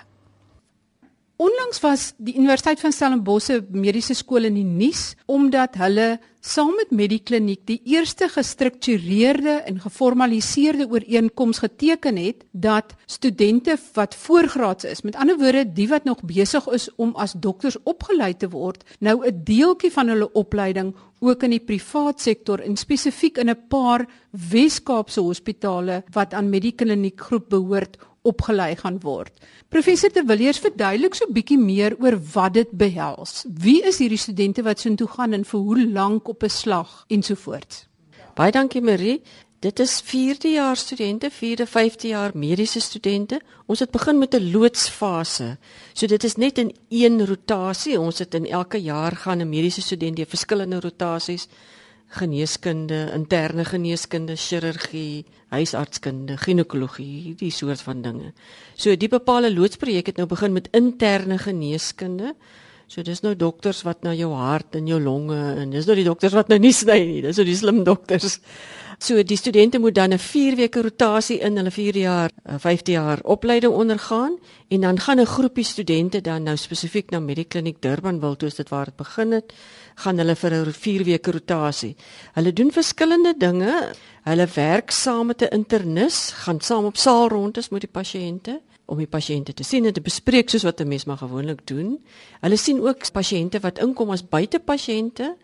Onlangs 1.40 1.80
was 1.80 2.11
die 2.18 2.35
Universiteit 2.37 2.82
van 2.85 2.92
Stellenbosch 2.92 3.47
se 3.49 3.62
mediese 3.73 4.12
skool 4.12 4.44
in 4.44 4.59
die 4.59 4.66
nuus 4.66 5.14
omdat 5.25 5.78
hulle 5.80 6.18
saam 6.44 6.75
met 6.76 6.90
Medikliniek 6.92 7.62
die 7.68 7.78
eerste 7.88 8.28
gestruktureerde 8.28 9.54
en 9.68 9.80
geformaliseerde 9.80 10.85
ooreenkoms 10.92 11.62
geteken 11.64 12.18
het 12.20 12.44
dat 12.52 12.92
studente 13.06 13.78
wat 13.97 14.16
voorgraads 14.20 14.85
is, 14.85 15.00
met 15.00 15.16
ander 15.16 15.38
woorde 15.40 15.64
die 15.64 15.88
wat 15.88 16.04
nog 16.04 16.20
besig 16.28 16.68
is 16.76 16.90
om 17.00 17.14
as 17.16 17.32
dokters 17.32 17.80
opgelei 17.88 18.35
te 18.37 18.49
word, 18.52 18.85
nou 19.00 19.25
'n 19.25 19.40
deeltjie 19.44 19.92
van 19.92 20.09
hulle 20.09 20.32
opleiding 20.32 20.94
ook 21.20 21.42
in 21.42 21.50
die 21.50 21.64
privaat 21.64 22.20
sektor 22.20 22.61
en 22.61 22.76
spesifiek 22.76 23.38
in 23.38 23.49
'n 23.49 23.66
paar 23.68 24.06
Wes-Kaapse 24.30 25.20
hospitale 25.20 26.04
wat 26.12 26.35
aan 26.35 26.50
Medikliniek 26.50 27.20
groep 27.20 27.49
behoort 27.49 27.97
opgelei 28.23 28.77
gaan 28.77 29.00
word. 29.00 29.33
Professor 29.69 30.12
De 30.12 30.23
Villiers 30.27 30.59
verduidelik 30.59 31.15
so 31.15 31.27
bietjie 31.33 31.59
meer 31.59 31.97
oor 32.00 32.19
wat 32.33 32.55
dit 32.55 32.71
behels. 32.71 33.45
Wie 33.49 33.83
is 33.87 33.99
hierdie 33.99 34.21
studente 34.21 34.62
wat 34.62 34.81
soontoe 34.81 35.09
gaan 35.09 35.33
en 35.33 35.45
vir 35.45 35.61
hoe 35.61 35.87
lank 35.89 36.29
op 36.29 36.43
'n 36.43 36.49
slag 36.49 37.05
ensovoorts? 37.09 37.87
Baie 38.35 38.53
dankie 38.53 38.83
Marie. 38.83 39.23
Dit 39.61 39.79
is 39.79 40.03
4de 40.03 40.49
jaar 40.49 40.77
studente, 40.77 41.31
4de, 41.31 41.67
5de 41.67 42.09
jaar 42.09 42.31
mediese 42.35 42.81
studente. 42.81 43.41
Ons 43.67 43.79
het 43.79 43.91
begin 43.91 44.19
met 44.19 44.35
'n 44.35 44.50
loodsfase. 44.50 45.59
So 45.93 46.07
dit 46.07 46.25
is 46.25 46.37
net 46.37 46.59
in 46.59 46.75
een 46.89 47.27
rotasie. 47.27 48.00
Ons 48.00 48.19
het 48.19 48.35
in 48.35 48.47
elke 48.47 48.81
jaar 48.83 49.17
gaan 49.17 49.41
'n 49.41 49.49
mediese 49.49 49.83
student 49.83 50.17
deur 50.17 50.27
verskillende 50.27 50.81
rotasies 50.81 51.49
geneeskunde, 52.11 53.11
interne 53.14 53.64
geneeskunde, 53.64 54.37
chirurgie, 54.37 55.25
huisartskunde, 55.55 56.37
ginekologie, 56.43 57.35
die 57.38 57.52
soort 57.55 57.83
van 57.87 58.02
dinge. 58.02 58.33
So 58.75 58.97
die 58.99 59.11
bepaalde 59.11 59.52
loodsprojek 59.55 60.11
het 60.11 60.19
nou 60.19 60.26
begin 60.31 60.52
met 60.57 60.69
interne 60.75 61.38
geneeskunde. 61.38 62.35
So 62.90 63.07
dis 63.07 63.23
nou 63.23 63.37
dokters 63.38 63.85
wat 63.87 64.02
na 64.02 64.14
jou 64.19 64.33
hart 64.35 64.75
en 64.75 64.88
jou 64.90 64.99
longe 64.99 65.38
en 65.38 65.71
dis 65.71 65.87
nou 65.87 65.95
die 65.95 66.09
dokters 66.09 66.35
wat 66.35 66.50
nou 66.50 66.59
nie 66.59 66.75
sny 66.75 66.99
nie. 67.07 67.21
Dis 67.23 67.38
nou 67.38 67.47
die 67.47 67.59
slim 67.59 67.85
dokters. 67.87 68.40
So 69.00 69.23
die 69.25 69.38
studente 69.38 69.79
moet 69.79 69.95
dan 69.95 70.12
'n 70.12 70.19
4 70.19 70.57
weke 70.57 70.83
rotasie 70.83 71.38
in 71.38 71.57
hulle 71.57 71.71
4 71.71 71.97
jaar, 71.97 72.31
5de 72.59 72.93
jaar 72.93 73.21
opleiding 73.23 73.73
ondergaan 73.73 74.38
en 74.69 74.81
dan 74.81 74.99
gaan 74.99 75.21
'n 75.21 75.26
groepie 75.26 75.64
studente 75.64 76.21
dan 76.21 76.43
nou 76.43 76.57
spesifiek 76.57 77.11
na 77.11 77.21
Medikliniek 77.21 77.81
Durban 77.81 78.21
wil 78.21 78.37
toe 78.37 78.50
dit 78.57 78.69
waar 78.69 78.85
dit 78.85 78.97
begin 78.97 79.33
het, 79.33 79.52
gaan 80.00 80.19
hulle 80.19 80.37
vir 80.37 80.52
'n 80.54 80.73
4 80.73 81.04
weke 81.04 81.30
rotasie. 81.30 81.97
Hulle 82.35 82.52
doen 82.52 82.71
verskillende 82.73 83.35
dinge. 83.38 83.92
Hulle 84.25 84.47
werk 84.54 84.90
saam 84.90 85.26
met 85.26 85.42
'n 85.42 85.54
internis, 85.54 86.30
gaan 86.45 86.61
saam 86.61 86.85
op 86.85 86.97
saalrondes 86.97 87.69
met 87.69 87.80
die 87.80 87.92
pasiënte 87.92 88.61
om 88.90 88.99
die 88.99 89.11
pasiënte 89.11 89.54
te 89.54 89.64
sien 89.66 89.87
en 89.87 89.95
te 89.95 90.02
bespreek 90.02 90.50
soos 90.50 90.66
wat 90.66 90.80
'n 90.80 90.88
mens 90.88 91.04
maar 91.04 91.16
gewoonlik 91.16 91.66
doen. 91.66 91.99
Hulle 92.40 92.57
sien 92.57 92.80
ook 92.80 93.11
pasiënte 93.12 93.61
wat 93.61 93.78
inkom 93.78 94.11
as 94.11 94.28
buitepasiënte. 94.28 95.37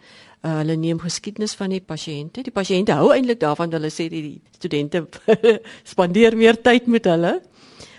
Uh, 0.43 0.57
hulle 0.59 0.77
neem 0.77 0.99
geskiedenis 0.99 1.55
van 1.55 1.71
die 1.71 1.81
pasiënte. 1.81 2.43
Die 2.43 2.53
pasiënte 2.53 2.93
hou 2.93 3.13
eintlik 3.13 3.41
daarvan 3.41 3.71
dat 3.71 3.81
hulle 3.81 3.93
sê 3.93 4.09
die 4.09 4.41
studente 4.51 5.07
spandeer 5.93 6.37
meer 6.37 6.61
tyd 6.61 6.87
met 6.87 7.05
hulle. 7.05 7.41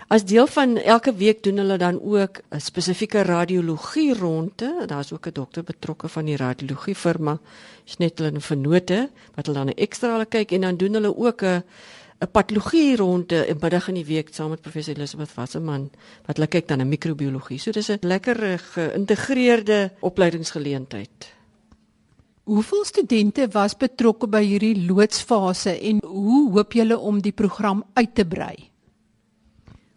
As 0.08 0.24
deel 0.24 0.46
van 0.48 0.76
elke 0.76 1.12
week 1.14 1.42
doen 1.44 1.58
hulle 1.60 1.76
dan 1.76 2.00
ook 2.00 2.40
'n 2.50 2.60
spesifieke 2.60 3.22
radiologie 3.22 4.14
ronde. 4.14 4.82
Daar's 4.86 5.12
ook 5.12 5.26
'n 5.26 5.32
dokter 5.32 5.62
betrokke 5.62 6.08
van 6.08 6.24
die 6.24 6.36
radiologie 6.36 6.94
firma 6.94 7.38
Schnettel 7.84 8.24
en 8.24 8.40
Vernote 8.40 9.10
wat 9.34 9.46
hulle 9.46 9.58
dan 9.58 9.74
ekstra 9.74 10.10
hulle 10.10 10.26
kyk 10.26 10.52
en 10.52 10.60
dan 10.60 10.76
doen 10.76 10.92
hulle 10.92 11.16
ook 11.16 11.42
'n 11.42 11.62
'n 12.20 12.30
patologie 12.30 12.96
ronde 12.96 13.46
in 13.46 13.56
middag 13.60 13.88
in 13.88 13.94
die 13.94 14.04
week 14.04 14.28
saam 14.34 14.50
met 14.50 14.60
professor 14.60 14.94
Elisabeth 14.96 15.34
Wasserman 15.34 15.90
wat 16.26 16.36
hulle 16.36 16.48
kyk 16.48 16.68
dan 16.68 16.80
'n 16.80 16.88
microbiologie. 16.88 17.58
So 17.58 17.70
dis 17.70 17.90
'n 17.90 17.98
lekker 18.00 18.58
geïntegreerde 18.58 19.92
opleidingsgeleentheid. 20.00 21.34
Hoeveel 22.44 22.84
studente 22.84 23.48
was 23.48 23.76
betrokke 23.76 24.26
by 24.26 24.42
hierdie 24.42 24.86
loodsfase 24.86 25.80
en 25.80 25.98
hoe 26.04 26.52
hoop 26.52 26.72
julle 26.72 26.98
om 26.98 27.20
die 27.20 27.32
program 27.32 27.84
uit 27.92 28.14
te 28.14 28.24
brei? 28.24 28.70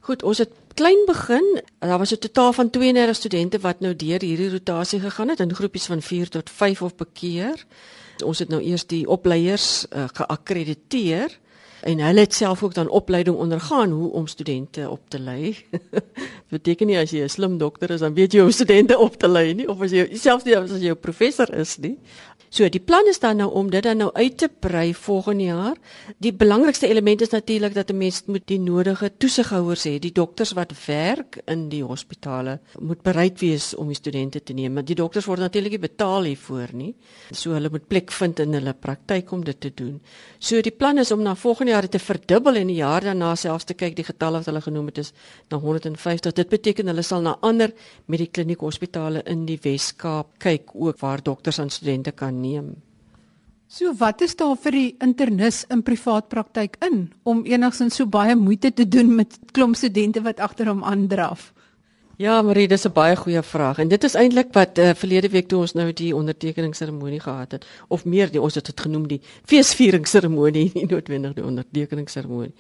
Goed, 0.02 0.24
ons 0.24 0.38
het 0.42 0.50
klein 0.74 1.04
begin. 1.06 1.62
Daar 1.80 1.98
was 1.98 2.12
'n 2.14 2.18
totaal 2.18 2.54
van 2.54 2.70
32 2.70 3.16
studente 3.16 3.60
wat 3.60 3.80
nou 3.80 3.96
deur 3.96 4.22
hierdie 4.22 4.50
rotasie 4.50 5.00
gegaan 5.00 5.30
het 5.30 5.40
in 5.40 5.54
groepies 5.54 5.86
van 5.86 6.02
4 6.02 6.30
tot 6.30 6.50
5 6.50 6.82
op 6.82 7.02
'n 7.02 7.12
keer. 7.14 7.66
Ons 8.26 8.40
het 8.40 8.50
nou 8.50 8.62
eers 8.62 8.86
die 8.86 9.08
opleiers 9.08 9.86
uh, 9.90 10.04
geakkrediteer 10.14 11.40
en 11.82 12.00
hulle 12.00 12.20
het 12.20 12.34
self 12.34 12.64
ook 12.64 12.74
dan 12.74 12.90
opleiding 12.90 13.36
ondergaan 13.36 13.90
hoe 13.90 14.12
om 14.12 14.28
studente 14.28 14.90
op 14.90 15.00
te 15.08 15.20
lei. 15.20 15.66
Dit 15.70 16.04
beteken 16.58 16.88
nie 16.88 16.98
as 16.98 17.12
jy 17.12 17.24
'n 17.24 17.30
slim 17.30 17.58
dokter 17.58 17.90
is 17.90 18.00
dan 18.00 18.14
weet 18.14 18.34
jy 18.34 18.42
hoe 18.42 18.52
studente 18.52 18.98
op 18.98 19.18
te 19.18 19.28
lei 19.28 19.54
nie 19.54 19.70
of 19.70 19.82
as 19.82 19.92
jy 19.92 20.10
selfs 20.14 20.44
nie 20.44 20.58
as 20.58 20.72
jy 20.72 20.90
'n 20.90 21.00
professor 21.00 21.54
is 21.54 21.78
nie. 21.78 21.98
So 22.52 22.68
die 22.68 22.82
plan 22.84 23.08
is 23.08 23.22
dan 23.24 23.38
nou 23.40 23.48
om 23.56 23.70
dit 23.72 23.84
dan 23.86 24.02
nou 24.02 24.10
uit 24.12 24.34
te 24.38 24.50
brei 24.52 24.90
volgende 24.94 25.44
jaar. 25.44 25.78
Die 26.20 26.34
belangrikste 26.36 26.90
element 26.92 27.22
is 27.24 27.30
natuurlik 27.32 27.74
dat 27.74 27.92
'n 27.92 27.98
mens 27.98 28.24
moet 28.26 28.44
die 28.46 28.60
nodige 28.60 29.12
toesighouers 29.18 29.86
hê. 29.88 30.00
Die 30.00 30.12
dokters 30.12 30.52
wat 30.52 30.74
werk 30.86 31.40
in 31.46 31.70
die 31.70 31.84
hospitale 31.84 32.60
moet 32.80 33.02
bereid 33.02 33.40
wees 33.40 33.76
om 33.76 33.88
die 33.88 33.96
studente 33.96 34.44
te 34.44 34.54
neem. 34.54 34.74
Maar 34.74 34.86
die 34.86 34.96
dokters 34.96 35.26
word 35.26 35.40
natuurlik 35.40 35.80
betaal 35.80 36.24
hiervoor 36.24 36.68
nie. 36.74 36.96
So 37.32 37.52
hulle 37.54 37.70
moet 37.70 37.88
plek 37.88 38.12
vind 38.12 38.40
in 38.40 38.54
hulle 38.54 38.74
praktyk 38.74 39.32
om 39.32 39.44
dit 39.44 39.60
te 39.60 39.72
doen. 39.74 40.02
So 40.40 40.62
die 40.62 40.76
plan 40.76 40.98
is 40.98 41.12
om 41.12 41.22
na 41.22 41.36
volgende 41.36 41.72
jaar 41.72 41.90
te 41.90 42.00
verdubbel 42.00 42.56
en 42.56 42.68
die 42.68 42.76
jaar 42.76 43.02
daarna 43.02 43.36
selfs 43.36 43.64
te 43.64 43.74
kyk 43.74 43.96
die 43.96 44.06
getalle 44.06 44.38
wat 44.38 44.46
hulle 44.46 44.62
genoem 44.62 44.86
het 44.86 44.98
is 44.98 45.14
na 45.50 45.58
150. 45.58 46.34
Dit 46.34 46.50
beteken 46.50 46.88
hulle 46.88 47.02
sal 47.02 47.22
na 47.22 47.38
ander 47.42 47.72
medikliniek 48.06 48.60
hospitale 48.60 49.24
in 49.24 49.46
die 49.46 49.60
Wes-Kaap 49.62 50.28
kyk 50.38 50.70
ook 50.74 51.00
waar 51.00 51.24
dokters 51.24 51.60
aan 51.60 51.70
studente 51.70 52.12
kan 52.12 52.41
neem. 52.42 52.76
So 53.72 53.94
wat 53.96 54.22
is 54.22 54.36
daar 54.36 54.58
vir 54.60 54.76
die 54.76 54.88
internis 55.00 55.62
in 55.72 55.84
privaat 55.88 56.28
praktyk 56.28 56.76
in 56.84 57.06
om 57.24 57.46
enigsins 57.48 57.96
so 57.96 58.06
baie 58.06 58.36
moeite 58.36 58.74
te 58.76 58.84
doen 58.84 59.14
met 59.16 59.38
klomp 59.56 59.78
studente 59.80 60.24
wat 60.26 60.44
agter 60.44 60.68
hom 60.68 60.84
aandraf? 60.84 61.54
Ja, 62.22 62.42
Marie, 62.42 62.68
dis 62.68 62.86
'n 62.86 62.94
baie 62.94 63.16
goeie 63.16 63.42
vraag 63.42 63.78
en 63.78 63.88
dit 63.88 64.04
is 64.04 64.14
eintlik 64.14 64.54
wat 64.54 64.78
uh, 64.78 64.92
verlede 64.94 65.30
week 65.30 65.48
toe 65.48 65.60
ons 65.60 65.72
nou 65.74 65.94
die 65.94 66.16
ondertekeningsseremonie 66.16 67.20
gehad 67.20 67.52
het 67.52 67.66
of 67.88 68.06
meer 68.06 68.30
die 68.32 68.42
ons 68.42 68.56
het 68.56 68.66
dit 68.66 68.82
genoem 68.82 69.08
die 69.08 69.22
feesvieringsseremonie, 69.50 70.72
nie 70.76 70.86
noodwendig 70.86 71.34
die 71.34 71.46
ondertekeningsseremonie. 71.46 72.54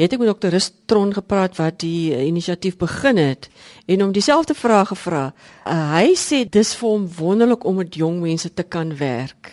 Het 0.00 0.12
ek 0.12 0.18
met 0.18 0.30
dokter 0.30 0.50
Rustron 0.50 1.12
gepraat 1.12 1.56
wat 1.56 1.76
die 1.84 2.14
uh, 2.14 2.26
inisiatief 2.26 2.78
begin 2.80 3.20
het 3.20 3.50
en 3.86 4.00
hom 4.00 4.12
dieselfde 4.12 4.54
vraag 4.54 4.88
gevra. 4.94 5.34
Uh, 5.66 5.74
hy 5.92 6.14
sê 6.16 6.48
dis 6.48 6.72
vir 6.80 6.88
hom 6.88 7.04
wonderlik 7.18 7.66
om 7.68 7.82
met 7.82 7.94
jong 7.94 8.22
mense 8.22 8.48
te 8.54 8.62
kan 8.62 8.96
werk 8.96 9.52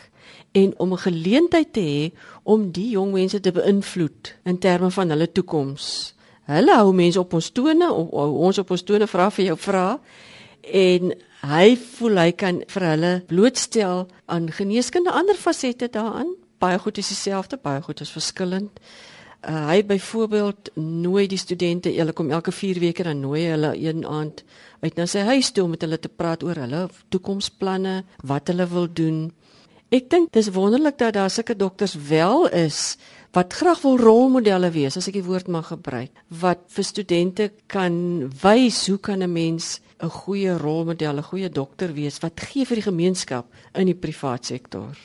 en 0.55 0.71
om 0.77 0.93
'n 0.93 1.03
geleentheid 1.03 1.73
te 1.73 1.83
hê 1.83 2.11
om 2.43 2.71
die 2.71 2.89
jong 2.95 3.11
mense 3.11 3.39
te 3.39 3.51
beïnvloed 3.51 4.35
in 4.45 4.57
terme 4.57 4.91
van 4.91 5.09
hulle 5.09 5.31
toekoms. 5.31 6.15
Hulle 6.49 6.75
hou 6.79 6.93
mense 6.97 7.19
op 7.21 7.33
ons 7.37 7.51
tone 7.53 7.91
of 7.93 8.09
ons 8.49 8.57
op 8.57 8.71
ons 8.73 8.83
tone 8.83 9.07
vra 9.07 9.29
vir 9.35 9.51
jou 9.51 9.57
vra 9.67 9.85
en 10.81 11.11
hy 11.49 11.67
voel 11.97 12.21
hy 12.23 12.31
kan 12.33 12.63
vir 12.73 12.85
hulle 12.89 13.11
blootstel 13.29 14.07
aan 14.25 14.49
geneeskunde 14.51 15.13
ander 15.13 15.37
fasette 15.37 15.91
daaraan. 15.93 16.33
Baie 16.59 16.79
goed 16.81 16.97
is 16.97 17.07
dieselfde, 17.13 17.59
baie 17.61 17.81
goed 17.85 18.01
is 18.01 18.11
verskillend. 18.11 18.81
Uh, 19.39 19.69
hy 19.69 19.83
byvoorbeeld 19.87 20.73
nooi 20.75 21.23
die 21.31 21.39
studente, 21.39 21.93
hulle 21.95 22.11
kom 22.11 22.31
elke 22.35 22.51
4 22.51 22.81
weke 22.83 23.05
dan 23.07 23.21
nooi 23.23 23.45
hulle 23.45 23.69
een 23.79 24.01
aand 24.03 24.41
uit 24.81 24.97
na 24.99 25.05
sy 25.07 25.23
huis 25.29 25.53
toe 25.55 25.63
om 25.63 25.77
met 25.77 25.85
hulle 25.85 25.99
te 26.01 26.11
praat 26.11 26.43
oor 26.43 26.59
hulle 26.59 26.81
toekomsplanne, 27.13 28.01
wat 28.27 28.51
hulle 28.51 28.67
wil 28.67 28.89
doen. 28.91 29.21
Ek 29.95 30.09
dink 30.11 30.33
dis 30.35 30.51
wonderlik 30.53 30.99
dat 30.99 31.15
daar 31.15 31.31
sulke 31.31 31.55
dokters 31.55 31.95
wel 32.09 32.49
is 32.51 32.97
wat 33.35 33.53
graag 33.53 33.81
wil 33.81 33.97
rolmodelle 33.97 34.71
wees 34.73 34.97
as 34.97 35.07
ek 35.07 35.19
die 35.19 35.27
woord 35.27 35.47
mag 35.47 35.69
gebruik 35.69 36.23
wat 36.41 36.65
vir 36.73 36.85
studente 36.87 37.51
kan 37.67 37.93
wys 38.41 38.87
hoe 38.87 38.97
kan 38.97 39.21
'n 39.23 39.33
mens 39.33 39.79
'n 40.01 40.09
goeie 40.09 40.57
rolmodel, 40.57 41.17
'n 41.17 41.29
goeie 41.31 41.49
dokter 41.49 41.93
wees 41.93 42.19
wat 42.23 42.39
gee 42.39 42.65
vir 42.65 42.75
die 42.75 42.89
gemeenskap 42.91 43.45
in 43.75 43.85
die 43.85 44.01
privaat 44.05 44.45
sektor. 44.45 44.95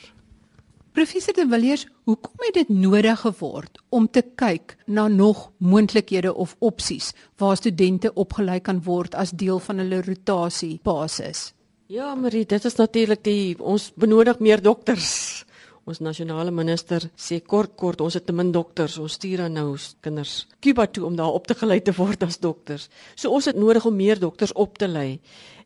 Professor 0.93 1.33
De 1.33 1.45
Villiers, 1.47 1.87
hoekom 2.05 2.45
het 2.45 2.53
dit 2.53 2.69
nodig 2.69 3.19
geword 3.19 3.81
om 3.89 4.07
te 4.07 4.21
kyk 4.35 4.77
na 4.87 5.07
nog 5.07 5.51
moontlikhede 5.57 6.33
of 6.33 6.55
opsies 6.59 7.13
waar 7.37 7.57
studente 7.57 8.13
opgelei 8.13 8.59
kan 8.59 8.81
word 8.83 9.15
as 9.15 9.31
deel 9.31 9.59
van 9.59 9.77
hulle 9.77 10.01
rotasie 10.01 10.79
basis? 10.83 11.53
Ja, 11.87 12.15
Marie, 12.15 12.45
dit 12.45 12.65
is 12.65 12.75
natuurlik 12.75 13.23
die 13.23 13.59
ons 13.59 13.91
benodig 13.95 14.39
meer 14.39 14.61
dokters. 14.61 15.44
Ons 15.85 15.99
nasionale 16.01 16.49
minister 16.49 17.03
sê 17.13 17.37
kort 17.45 17.75
kort 17.77 17.99
ons 18.01 18.15
het 18.17 18.23
te 18.25 18.33
min 18.33 18.47
dokters. 18.49 18.95
Ons 18.97 19.19
stuur 19.19 19.43
dan 19.43 19.53
nou 19.53 19.75
kinders 20.01 20.47
Kuba 20.57 20.87
toe 20.89 21.03
om 21.05 21.15
daar 21.15 21.35
op 21.37 21.45
te 21.45 21.53
gelei 21.53 21.77
te 21.85 21.93
word 21.93 22.23
as 22.25 22.39
dokters. 22.41 22.87
So 23.13 23.29
ons 23.29 23.45
het 23.45 23.55
nodig 23.55 23.85
om 23.85 23.93
meer 23.93 24.17
dokters 24.17 24.53
op 24.53 24.79
te 24.81 24.87
lei. 24.89 25.19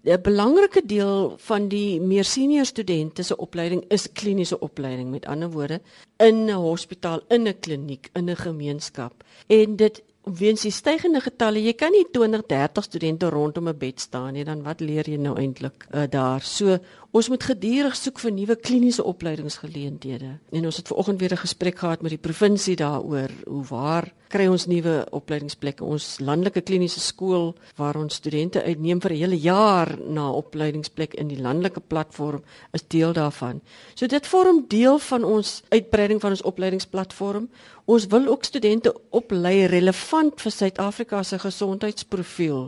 'n 0.03 0.21
Belangrike 0.23 0.81
deel 0.85 1.35
van 1.37 1.69
die 1.69 2.01
meer 2.01 2.23
senior 2.23 2.65
studente 2.65 3.23
se 3.23 3.35
opleiding 3.35 3.83
is 3.87 4.11
kliniese 4.11 4.59
opleiding. 4.59 5.09
Met 5.11 5.25
ander 5.25 5.51
woorde, 5.51 5.81
in 6.17 6.45
'n 6.45 6.51
hospitaal, 6.51 7.21
in 7.29 7.47
'n 7.47 7.59
kliniek, 7.59 8.09
in 8.13 8.29
'n 8.29 8.35
gemeenskap. 8.35 9.23
En 9.47 9.75
dit 9.75 10.03
weens 10.37 10.61
die 10.61 10.71
stygende 10.71 11.21
getalle, 11.21 11.61
jy 11.63 11.73
kan 11.73 11.91
nie 11.91 12.05
20, 12.11 12.45
30 12.45 12.83
studente 12.83 13.29
rondom 13.29 13.69
'n 13.69 13.77
bed 13.77 13.99
staan 13.99 14.33
nie, 14.33 14.43
dan 14.43 14.63
wat 14.63 14.79
leer 14.81 15.09
jy 15.09 15.17
nou 15.17 15.35
eintlik 15.37 15.87
uh, 15.93 16.03
daar? 16.09 16.41
So 16.41 16.79
Ons 17.09 17.25
moet 17.25 17.41
gedurig 17.41 17.95
soek 17.97 18.19
vir 18.21 18.29
nuwe 18.35 18.53
kliniese 18.53 19.01
opleidingsgeleenthede. 19.09 20.35
En 20.53 20.65
ons 20.69 20.77
het 20.77 20.89
vanoggend 20.91 21.19
weer 21.19 21.33
'n 21.33 21.41
gesprek 21.41 21.79
gehad 21.79 22.01
met 22.01 22.11
die 22.11 22.21
provinsie 22.21 22.75
daaroor 22.75 23.29
hoe 23.47 23.63
waar 23.65 24.13
kry 24.27 24.45
ons 24.47 24.65
nuwe 24.67 25.07
opleidingsplekke? 25.11 25.83
Ons 25.83 26.19
landelike 26.19 26.61
kliniese 26.61 26.99
skool 26.99 27.55
waar 27.75 27.95
ons 27.95 28.13
studente 28.13 28.63
uitneem 28.63 29.01
vir 29.01 29.11
'n 29.11 29.17
hele 29.17 29.39
jaar 29.39 29.97
na 30.07 30.31
opleidingsplek 30.31 31.13
in 31.13 31.27
die 31.27 31.41
landelike 31.41 31.79
platform 31.79 32.43
is 32.73 32.87
deel 32.87 33.13
daarvan. 33.13 33.61
So 33.95 34.05
dit 34.05 34.27
vorm 34.27 34.65
deel 34.67 34.99
van 34.99 35.23
ons 35.23 35.63
uitbreiding 35.69 36.21
van 36.21 36.29
ons 36.29 36.41
opleidingsplatform. 36.41 37.49
Ons 37.89 38.05
wil 38.05 38.27
ook 38.27 38.43
studente 38.45 38.91
oplei 39.09 39.65
relevant 39.65 40.41
vir 40.43 40.53
Suid-Afrika 40.53 41.23
se 41.23 41.39
gesondheidsprofiel. 41.41 42.67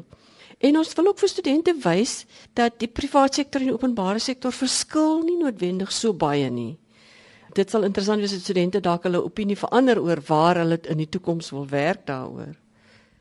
En 0.57 0.77
ons 0.77 0.93
wil 0.97 1.11
ook 1.11 1.19
vir 1.21 1.29
studente 1.29 1.75
wys 1.83 2.13
dat 2.57 2.79
die 2.81 2.89
private 2.89 3.41
sektor 3.41 3.61
en 3.61 3.69
die 3.69 3.75
openbare 3.75 4.19
sektor 4.19 4.53
verskil 4.55 5.21
nie 5.27 5.37
noodwendig 5.37 5.93
so 5.93 6.13
baie 6.17 6.49
nie. 6.49 6.73
Dit 7.53 7.69
sal 7.69 7.85
interessant 7.85 8.23
wees 8.23 8.33
as 8.33 8.41
studente 8.47 8.81
dalk 8.81 9.05
hulle 9.05 9.21
opinie 9.21 9.59
verander 9.59 10.01
oor 10.01 10.23
waar 10.25 10.63
hulle 10.63 10.79
in 10.89 11.03
die 11.03 11.09
toekoms 11.13 11.51
wil 11.53 11.69
werk 11.69 12.07
daaroor. 12.09 12.57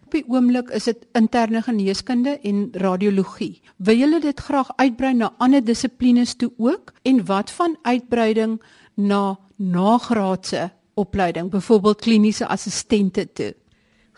Op 0.06 0.16
die 0.16 0.24
oomblik 0.24 0.72
is 0.72 0.88
dit 0.88 1.04
interne 1.20 1.60
geneeskunde 1.68 2.38
en 2.40 2.66
radiologie. 2.80 3.60
Wil 3.76 4.04
julle 4.06 4.24
dit 4.24 4.40
graag 4.48 4.72
uitbrei 4.80 5.12
na 5.20 5.34
ander 5.36 5.64
dissiplines 5.64 6.32
toe 6.40 6.52
ook 6.56 6.94
en 7.02 7.24
wat 7.28 7.52
van 7.60 7.76
uitbreiding 7.84 8.60
na 8.96 9.36
nagraadse 9.56 10.70
opleiding, 11.00 11.50
byvoorbeeld 11.50 12.04
kliniese 12.04 12.46
assistente 12.46 13.26
toe? 13.32 13.54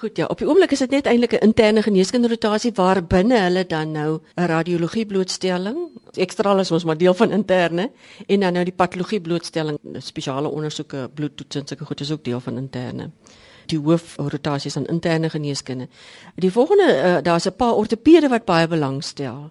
Goed 0.03 0.17
ja, 0.19 0.27
op 0.27 0.41
die 0.41 0.49
oomblik 0.49 0.73
is 0.75 0.81
dit 0.83 0.91
net 0.91 1.07
eintlik 1.07 1.33
'n 1.37 1.45
interne 1.47 1.83
geneeskunde 1.83 2.29
rotasie 2.29 2.73
waar 2.75 3.05
binne 3.07 3.39
hulle 3.39 3.67
dan 3.67 3.93
nou 3.93 4.19
'n 4.35 4.47
radiologie 4.47 5.07
blootstelling, 5.07 5.77
ekstra 6.13 6.59
is 6.59 6.71
ons 6.71 6.85
maar 6.85 6.99
deel 6.99 7.15
van 7.15 7.31
interne 7.31 7.91
en 8.27 8.41
dan 8.41 8.53
nou 8.53 8.65
die 8.65 8.75
patologie 8.75 9.21
blootstelling, 9.21 9.79
spesiale 9.99 10.49
ondersoeke, 10.49 11.11
bloedtoets 11.15 11.57
en 11.57 11.67
sulke 11.67 11.85
goed 11.85 12.01
is 12.01 12.11
ook 12.13 12.25
deel 12.25 12.41
van 12.41 12.57
interne. 12.57 13.11
Die 13.67 13.79
hoof 13.79 14.17
rotasie 14.17 14.71
is 14.71 14.77
aan 14.77 14.87
interne 14.87 15.31
geneeskunde. 15.31 15.89
Die 16.35 16.53
volgende 16.53 17.03
uh, 17.05 17.17
daar's 17.23 17.47
'n 17.47 17.57
paar 17.57 17.75
ortopede 17.75 18.29
wat 18.29 18.45
baie 18.45 18.69
belangstel. 18.69 19.51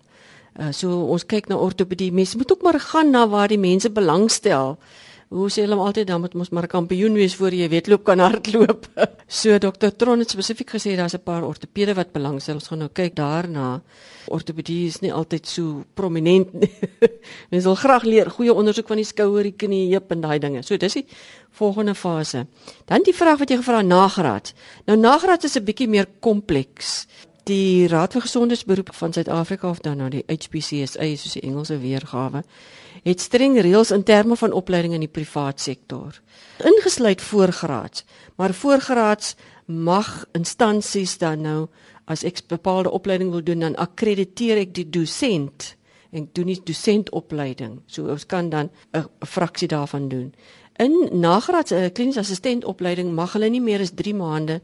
Uh, 0.59 0.67
so 0.71 1.05
ons 1.05 1.25
kyk 1.25 1.47
na 1.47 1.55
ortopedie. 1.55 2.11
Mense 2.11 2.37
moet 2.37 2.51
ook 2.51 2.61
maar 2.61 2.79
gaan 2.79 3.09
na 3.09 3.27
waar 3.27 3.47
die 3.47 3.59
mense 3.59 3.89
belangstel. 3.89 4.77
Hoe 5.31 5.47
sê 5.47 5.63
hulle 5.63 5.77
altyd 5.79 6.09
dan 6.09 6.19
moet 6.19 6.33
ons 6.35 6.49
maar 6.51 6.65
kampioen 6.67 7.13
wees 7.15 7.37
voor 7.39 7.53
jy 7.55 7.69
wedloop 7.71 8.01
kan 8.03 8.19
hardloop. 8.19 8.89
so 9.41 9.55
dokter 9.63 9.93
Tron 9.95 10.19
het 10.19 10.33
spesifiek 10.33 10.73
gesê 10.75 10.97
daar's 10.99 11.15
'n 11.15 11.23
paar 11.23 11.45
ortopede 11.47 11.93
wat 11.95 12.11
belangstel. 12.11 12.59
Ons 12.59 12.67
gaan 12.67 12.79
nou 12.83 12.89
kyk 12.91 13.15
daarna. 13.15 13.81
Ortopedie 14.27 14.87
is 14.87 14.99
nie 14.99 15.13
altyd 15.13 15.47
so 15.47 15.85
prominent 15.93 16.51
nie. 16.53 16.71
Mens 17.51 17.63
wil 17.63 17.75
graag 17.75 18.03
leer 18.03 18.29
goeie 18.29 18.53
ondersoek 18.53 18.87
van 18.87 18.97
die 18.97 19.05
skouer, 19.05 19.43
die 19.43 19.55
knie, 19.55 19.93
heup 19.93 20.11
en 20.11 20.21
daai 20.21 20.39
dinge. 20.39 20.63
So 20.63 20.77
dis 20.77 20.93
die 20.93 21.05
volgende 21.51 21.95
fase. 21.95 22.47
Dan 22.85 23.03
die 23.03 23.15
vraag 23.15 23.39
wat 23.39 23.49
jy 23.49 23.57
gevra 23.63 23.81
nagraad. 23.81 24.53
Nou 24.85 24.97
nagraad 24.97 25.43
is 25.43 25.55
'n 25.55 25.63
bietjie 25.63 25.87
meer 25.87 26.07
kompleks. 26.19 27.07
Die 27.43 27.87
Raad 27.87 28.11
vir 28.13 28.21
Gesondheidsberoep 28.21 28.93
van 28.93 29.13
Suid-Afrika 29.13 29.69
of 29.69 29.79
dan 29.79 29.97
nou 29.97 30.09
die 30.09 30.23
HPCSA 30.27 31.15
soos 31.15 31.33
die 31.33 31.41
Engelse 31.41 31.79
weergawe 31.79 32.43
het 33.03 33.21
streng 33.21 33.57
reëls 33.59 33.91
in 33.91 34.03
terme 34.03 34.35
van 34.35 34.51
opleiding 34.51 34.93
in 34.93 35.05
die 35.05 35.11
privaat 35.11 35.59
sektor. 35.59 36.21
Ingesluit 36.61 37.21
voorgraads, 37.21 38.05
maar 38.37 38.53
voorgraads 38.53 39.35
mag 39.65 40.25
instansies 40.37 41.17
dan 41.17 41.41
nou 41.41 41.67
as 42.05 42.23
ek 42.27 42.43
bepaalde 42.51 42.91
opleiding 42.91 43.31
wil 43.31 43.43
doen 43.43 43.59
dan 43.63 43.77
akkrediteer 43.79 44.57
ek 44.65 44.73
die 44.75 44.89
dosent 44.89 45.75
en 46.11 46.27
doen 46.35 46.49
nie 46.51 46.59
dosentopleiding. 46.63 47.79
So 47.87 48.11
ons 48.11 48.25
kan 48.25 48.49
dan 48.49 48.69
'n 48.93 49.07
fraksie 49.25 49.67
daarvan 49.67 50.09
doen. 50.09 50.33
In 50.75 51.09
nagraadse 51.11 51.89
kliniese 51.93 52.19
assistentopleiding 52.19 53.13
mag 53.13 53.33
hulle 53.33 53.49
nie 53.49 53.61
meer 53.61 53.79
as 53.79 53.91
3 53.95 54.13
maande 54.13 54.61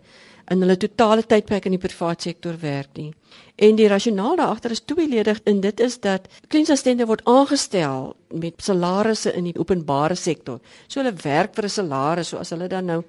in 0.51 0.61
hulle 0.63 0.77
totale 0.77 1.23
tydperk 1.23 1.65
in 1.65 1.75
die 1.75 1.81
private 1.81 2.29
sektor 2.29 2.55
werk 2.61 2.95
nie. 2.95 3.11
En 3.55 3.75
die 3.75 3.87
rasionaal 3.87 4.35
daar 4.39 4.53
agter 4.53 4.71
is 4.71 4.83
tweeledig 4.85 5.41
en 5.49 5.61
dit 5.61 5.79
is 5.79 5.99
dat 5.99 6.27
klinisassistente 6.47 7.07
word 7.09 7.25
aangestel 7.25 8.13
met 8.31 8.61
salarisse 8.63 9.33
in 9.33 9.49
die 9.49 9.57
openbare 9.57 10.15
sektor. 10.15 10.59
So 10.87 11.01
hulle 11.01 11.15
werk 11.23 11.55
vir 11.55 11.65
'n 11.65 11.69
salaris, 11.69 12.27
so 12.27 12.37
as 12.37 12.49
hulle 12.49 12.67
dan 12.67 12.85
nou 12.85 13.03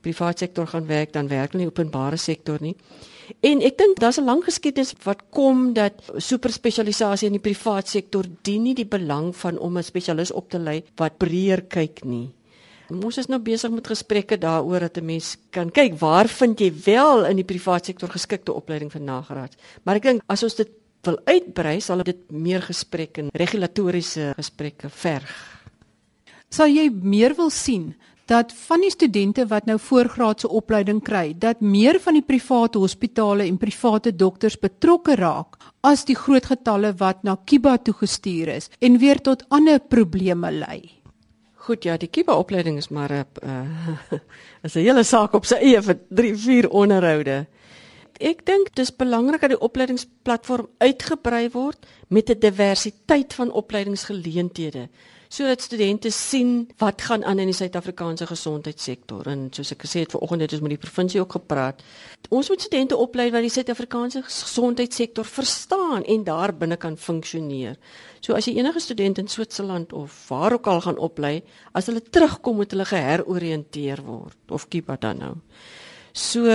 private 0.00 0.38
sektor 0.38 0.66
gaan 0.66 0.86
werk, 0.86 1.12
dan 1.12 1.28
werk 1.28 1.52
hulle 1.52 1.62
in 1.62 1.68
die 1.68 1.74
openbare 1.74 2.16
sektor 2.16 2.58
nie. 2.60 2.76
En 3.40 3.60
ek 3.62 3.78
dink 3.78 4.00
daar's 4.00 4.18
'n 4.18 4.24
lang 4.24 4.44
geskiedenis 4.44 4.94
wat 5.04 5.22
kom 5.30 5.72
dat 5.72 5.92
superspesialisasie 6.16 7.26
in 7.26 7.38
die 7.38 7.48
privaat 7.50 7.88
sektor 7.88 8.24
dien 8.42 8.62
nie 8.62 8.74
die 8.74 8.86
belang 8.86 9.36
van 9.36 9.58
om 9.58 9.78
'n 9.78 9.82
spesialis 9.82 10.32
op 10.32 10.50
te 10.50 10.58
lei 10.58 10.82
wat 10.96 11.18
breër 11.18 11.62
kyk 11.62 12.04
nie. 12.04 12.30
Ons 12.90 13.20
is 13.22 13.28
nou 13.30 13.38
besig 13.38 13.70
met 13.70 13.86
gesprekke 13.86 14.38
daaroor 14.38 14.80
dat 14.80 14.98
'n 14.98 15.06
mens 15.06 15.36
kan 15.50 15.70
kyk 15.70 15.94
waar 16.00 16.28
vind 16.28 16.58
jy 16.58 16.72
wel 16.84 17.24
in 17.26 17.36
die 17.36 17.44
privaat 17.44 17.86
sektor 17.86 18.08
geskikte 18.08 18.52
opleiding 18.52 18.90
vir 18.90 19.00
nagraad. 19.00 19.54
Maar 19.84 19.96
ek 19.96 20.02
dink 20.02 20.22
as 20.26 20.42
ons 20.42 20.54
dit 20.54 20.68
wil 21.02 21.18
uitbrei, 21.24 21.80
sal 21.80 22.02
dit 22.02 22.30
meer 22.30 22.62
gesprekke 22.62 23.20
en 23.20 23.30
regulatoriese 23.32 24.32
gesprekke 24.36 24.90
verg. 24.90 25.30
Sal 26.50 26.66
jy 26.66 26.90
meer 26.90 27.34
wil 27.34 27.50
sien 27.50 27.94
dat 28.26 28.52
van 28.52 28.80
die 28.80 28.90
studente 28.90 29.46
wat 29.46 29.66
nou 29.66 29.78
voorgraadse 29.78 30.48
opleiding 30.48 31.02
kry, 31.02 31.34
dat 31.38 31.60
meer 31.60 31.98
van 32.00 32.14
die 32.14 32.22
private 32.22 32.78
hospitale 32.78 33.46
en 33.46 33.58
private 33.58 34.12
dokters 34.16 34.58
betrokke 34.58 35.14
raak 35.14 35.56
as 35.82 36.04
die 36.04 36.14
groot 36.14 36.46
getalle 36.46 36.92
wat 36.98 37.24
na 37.24 37.36
Kiba 37.44 37.76
toe 37.78 37.94
gestuur 37.94 38.48
is 38.48 38.70
en 38.80 38.98
weer 38.98 39.18
tot 39.18 39.44
ander 39.48 39.80
probleme 39.80 40.50
lei. 40.50 40.99
Goed 41.60 41.84
ja, 41.84 41.96
die 42.00 42.08
Kiba 42.08 42.38
opleiding 42.40 42.78
is 42.80 42.88
maar 42.88 43.12
'n 43.12 43.26
uh, 43.44 44.18
is 44.64 44.74
'n 44.74 44.80
hele 44.80 45.02
saak 45.04 45.34
op 45.34 45.44
sy 45.44 45.54
eie 45.60 45.82
vir 45.82 45.98
3 46.08 46.34
4 46.36 46.68
onderhoude. 46.70 47.46
Ek 48.20 48.46
dink 48.46 48.74
dis 48.74 48.96
belangrik 48.96 49.40
dat 49.40 49.50
die 49.50 49.60
opleidingsplatform 49.60 50.68
uitgebrei 50.78 51.50
word 51.52 51.86
met 52.08 52.30
'n 52.30 52.40
diversiteit 52.40 53.34
van 53.34 53.52
opleidingsgeleenthede 53.52 54.88
sodat 55.30 55.62
studente 55.62 56.10
sien 56.10 56.68
wat 56.82 57.02
gaan 57.06 57.24
aan 57.24 57.38
in 57.38 57.50
die 57.52 57.54
Suid-Afrikaanse 57.54 58.26
gesondheidssektor 58.26 59.28
en 59.30 59.44
soos 59.54 59.70
ek 59.76 59.84
gesê 59.86 60.02
het 60.02 60.10
vanoggend 60.10 60.42
het 60.42 60.54
ons 60.56 60.62
met 60.64 60.74
die 60.74 60.80
provinsie 60.82 61.20
ook 61.22 61.36
gepraat. 61.38 61.84
Ons 62.34 62.50
moet 62.50 62.64
studente 62.64 62.98
oplei 62.98 63.28
wat 63.30 63.46
die 63.46 63.52
Suid-Afrikaanse 63.54 64.24
gesondheidssektor 64.26 65.24
verstaan 65.24 66.02
en 66.02 66.24
daar 66.26 66.50
binne 66.58 66.76
kan 66.82 66.98
funksioneer. 66.98 67.78
So 68.18 68.34
as 68.34 68.50
jy 68.50 68.56
enige 68.58 68.82
student 68.82 69.22
in 69.22 69.30
Switserland 69.30 69.94
of 69.94 70.16
waar 70.28 70.58
ook 70.58 70.66
al 70.66 70.82
gaan 70.88 70.98
oplei, 70.98 71.36
as 71.78 71.86
hulle 71.86 72.02
terugkom 72.02 72.58
moet 72.58 72.74
hulle 72.74 72.88
geheroriënteer 72.90 74.02
word 74.02 74.50
of 74.50 74.66
kiep 74.68 74.90
wat 74.90 75.06
dan 75.06 75.22
nou. 75.22 75.34
So 76.12 76.46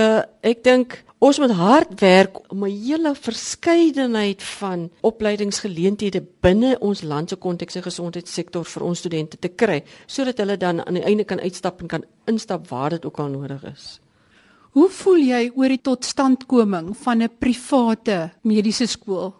ek 0.42 0.62
dink 0.64 0.98
ons 1.18 1.38
moet 1.40 1.54
hard 1.56 2.00
werk 2.00 2.38
om 2.52 2.64
'n 2.64 2.70
hele 2.70 3.14
verskeidenheid 3.14 4.42
van 4.42 4.90
opleidingsgeleenthede 5.00 6.22
binne 6.40 6.76
ons 6.80 7.02
land 7.02 7.28
se 7.28 7.36
konteks 7.36 7.76
en 7.76 7.82
gesondheidssektor 7.82 8.64
vir 8.64 8.82
ons 8.82 8.98
studente 8.98 9.36
te 9.38 9.48
kry 9.48 9.82
sodat 10.06 10.38
hulle 10.38 10.56
dan 10.56 10.86
aan 10.86 10.94
die 10.94 11.04
einde 11.04 11.24
kan 11.24 11.40
uitstap 11.40 11.80
en 11.80 11.88
kan 11.88 12.04
instap 12.26 12.68
waar 12.68 12.90
dit 12.90 13.04
ook 13.04 13.18
al 13.18 13.28
nodig 13.28 13.64
is. 13.64 14.00
Hoe 14.72 14.90
voel 14.90 15.18
jy 15.18 15.50
oor 15.54 15.68
die 15.68 15.82
totstandkoming 15.82 16.96
van 16.96 17.22
'n 17.22 17.30
private 17.38 18.30
mediese 18.42 18.86
skool? 18.86 19.34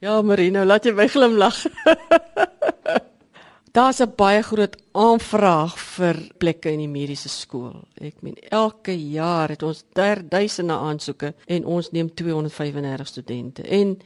Ja, 0.00 0.22
Marino, 0.22 0.64
laat 0.64 0.84
jy 0.84 0.92
my 0.92 1.08
glimlag. 1.08 1.64
Daar's 3.74 4.00
'n 4.00 4.12
baie 4.16 4.42
groot 4.42 4.76
aanvraag 4.92 5.78
vir 5.78 6.16
plekke 6.38 6.70
in 6.70 6.78
die 6.78 6.88
mediese 6.88 7.28
skool. 7.28 7.82
Ek 7.94 8.22
meen 8.22 8.36
elke 8.50 9.10
jaar 9.10 9.48
het 9.48 9.62
ons 9.62 9.84
duisende 10.28 10.72
aansoeke 10.72 11.34
en 11.46 11.64
ons 11.64 11.90
neem 11.90 12.14
235 12.14 13.06
studente. 13.06 13.62
En 13.62 13.98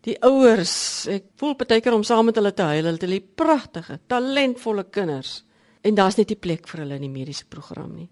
die 0.00 0.22
ouers, 0.22 1.06
ek 1.06 1.24
voel 1.36 1.54
baie 1.54 1.80
keer 1.80 1.94
om 1.94 2.02
saam 2.02 2.24
met 2.24 2.34
hulle 2.34 2.54
te 2.54 2.62
huil. 2.62 2.84
Hulle 2.84 2.98
het 2.98 3.02
'n 3.02 3.34
pragtige, 3.34 4.00
talentvolle 4.06 4.84
kinders 4.90 5.44
en 5.80 5.94
daar's 5.94 6.16
net 6.16 6.28
nie 6.28 6.36
plek 6.36 6.68
vir 6.68 6.80
hulle 6.80 6.94
in 6.94 7.00
die 7.00 7.18
mediese 7.20 7.44
program 7.48 7.94
nie. 7.94 8.08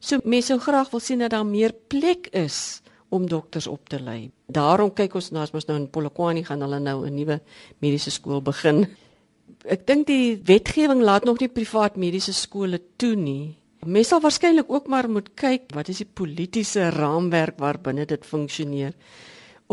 So 0.00 0.18
mense 0.24 0.46
sou 0.46 0.58
graag 0.58 0.90
wil 0.90 1.00
sien 1.00 1.18
dat 1.18 1.30
daar 1.30 1.46
meer 1.46 1.72
plek 1.88 2.28
is 2.32 2.80
om 3.08 3.28
dokters 3.28 3.66
op 3.66 3.88
te 3.88 4.00
lei. 4.00 4.30
Daarom 4.46 4.94
kyk 4.94 5.14
ons 5.14 5.30
nou 5.30 5.42
as 5.42 5.50
ons 5.50 5.66
nou 5.66 5.78
in 5.78 5.90
Polokwane 5.90 6.44
gaan 6.44 6.60
hulle 6.60 6.80
nou 6.80 7.06
'n 7.06 7.14
nuwe 7.14 7.40
mediese 7.80 8.10
skool 8.10 8.40
begin 8.40 8.96
ek 9.64 9.86
dink 9.88 10.06
die 10.08 10.36
wetgewing 10.44 11.02
laat 11.02 11.24
nog 11.24 11.40
nie 11.40 11.48
privaat 11.52 11.96
mediese 11.96 12.34
skole 12.36 12.80
toe 12.96 13.14
nie. 13.16 13.54
Mens 13.84 14.08
sal 14.12 14.22
waarskynlik 14.24 14.70
ook 14.72 14.88
maar 14.88 15.08
moet 15.10 15.30
kyk 15.36 15.72
wat 15.76 15.90
is 15.92 16.00
die 16.00 16.08
politieke 16.08 16.88
raamwerk 16.94 17.58
waarbinne 17.60 18.06
dit 18.08 18.24
funksioneer. 18.24 18.94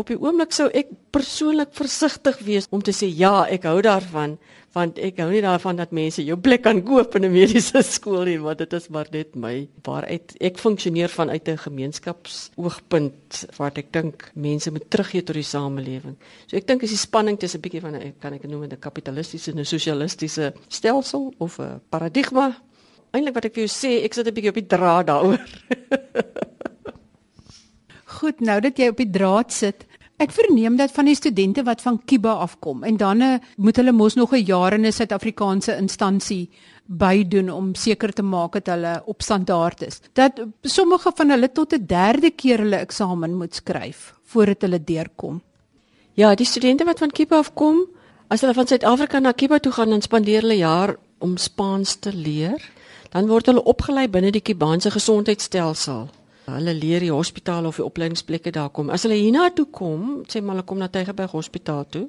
Op 0.00 0.08
die 0.08 0.16
oomblik 0.16 0.54
sou 0.56 0.70
ek 0.72 0.88
persoonlik 1.12 1.74
versigtig 1.76 2.38
wees 2.46 2.64
om 2.72 2.80
te 2.80 2.94
sê 2.96 3.10
ja, 3.12 3.44
ek 3.44 3.66
hou 3.68 3.82
daarvan, 3.84 4.38
want 4.72 4.96
ek 4.96 5.18
hou 5.20 5.26
nie 5.28 5.42
daarvan 5.44 5.76
dat 5.76 5.90
mense 5.92 6.22
jou 6.24 6.38
plek 6.40 6.62
kan 6.64 6.80
koop 6.80 7.18
in 7.18 7.26
'n 7.28 7.32
mediese 7.32 7.82
skool 7.96 8.24
nie, 8.24 8.38
want 8.40 8.58
dit 8.58 8.72
is 8.72 8.88
maar 8.88 9.10
net 9.12 9.36
my 9.36 9.68
waaruit 9.84 10.32
ek 10.40 10.56
funksioneer 10.56 11.12
vanuit 11.12 11.48
'n 11.48 11.58
gemeenskapsoogpunt 11.66 13.44
wat 13.58 13.78
ek 13.78 13.92
dink 13.92 14.30
mense 14.34 14.70
moet 14.70 14.88
teruggee 14.88 15.22
tot 15.22 15.36
die 15.36 15.44
samelewing. 15.44 16.16
So 16.46 16.56
ek 16.56 16.66
dink 16.66 16.82
is 16.82 16.96
die 16.96 17.04
spanning 17.04 17.36
tussen 17.36 17.60
'n 17.60 17.62
bietjie 17.62 17.84
van 17.84 17.94
'n 17.94 18.14
kan 18.18 18.32
ek 18.32 18.48
noem 18.48 18.64
'n 18.64 18.80
kapitalistiese 18.80 19.52
en 19.52 19.58
'n 19.58 19.64
sosialistiese 19.64 20.54
stelsel 20.68 21.34
of 21.38 21.60
'n 21.60 21.80
paradigma. 21.90 22.56
Eintlik 23.12 23.34
wat 23.34 23.44
ek 23.44 23.54
vir 23.54 23.66
jou 23.66 23.68
sê, 23.68 24.04
ek 24.04 24.14
sit 24.14 24.26
'n 24.26 24.32
bietjie 24.32 24.48
op 24.48 24.54
die 24.54 24.66
draad 24.66 25.06
daaroor. 25.06 25.40
Goed, 28.22 28.38
nou 28.40 28.60
dat 28.62 28.78
jy 28.78 28.86
op 28.92 29.00
die 29.02 29.10
draad 29.10 29.50
sit, 29.52 29.86
Ek 30.22 30.30
verneem 30.30 30.76
dat 30.78 30.92
van 30.94 31.08
die 31.08 31.16
studente 31.18 31.64
wat 31.66 31.80
van 31.82 31.96
Kiba 32.06 32.36
afkom 32.44 32.84
en 32.86 32.96
dan 33.00 33.22
uh, 33.24 33.30
moet 33.56 33.78
hulle 33.80 33.92
mos 33.92 34.14
nog 34.14 34.34
'n 34.36 34.44
jaar 34.46 34.72
in 34.76 34.86
'n 34.86 34.92
Suid-Afrikaanse 34.92 35.76
instansie 35.76 36.50
bydoen 36.86 37.50
om 37.50 37.74
seker 37.74 38.12
te 38.12 38.22
maak 38.22 38.52
dat 38.52 38.66
hulle 38.66 39.02
op 39.06 39.22
standaard 39.22 39.82
is. 39.82 40.00
Dat 40.12 40.40
sommige 40.62 41.12
van 41.14 41.30
hulle 41.30 41.52
tot 41.52 41.72
'n 41.74 41.86
derde 41.86 42.30
keer 42.30 42.58
hulle 42.58 42.76
eksamen 42.76 43.34
moet 43.34 43.54
skryf 43.54 44.14
voordat 44.22 44.60
hulle 44.60 44.84
deurkom. 44.84 45.42
Ja, 46.14 46.34
die 46.34 46.46
studente 46.46 46.84
wat 46.84 46.98
van 46.98 47.10
Kiba 47.10 47.36
afkom, 47.36 47.86
as 48.28 48.40
hulle 48.40 48.54
van 48.54 48.66
Suid-Afrika 48.66 49.18
na 49.18 49.32
Kiba 49.32 49.58
toe 49.58 49.72
gaan 49.72 49.92
en 49.92 50.02
spandeer 50.02 50.40
hulle 50.40 50.56
jaar 50.56 50.96
om 51.18 51.36
Spaans 51.36 51.94
te 51.94 52.12
leer, 52.14 52.70
dan 53.10 53.26
word 53.26 53.46
hulle 53.46 53.64
opgelei 53.64 54.08
binne 54.08 54.30
die 54.30 54.42
Kubaanse 54.42 54.90
gesondheidstelsel. 54.90 56.08
Hulle 56.44 56.74
leer 56.74 57.04
die 57.04 57.12
hospitaal 57.12 57.66
of 57.66 57.78
die 57.78 57.84
opleidingsplekke 57.84 58.50
daar 58.50 58.70
kom. 58.74 58.90
As 58.90 59.04
hulle 59.06 59.18
hiernatoe 59.18 59.68
kom, 59.70 60.24
sê 60.26 60.42
maar 60.42 60.56
hulle 60.56 60.66
kom 60.66 60.80
na 60.82 60.88
Tygerberg 60.90 61.36
Hospitaal 61.36 61.86
toe. 61.86 62.08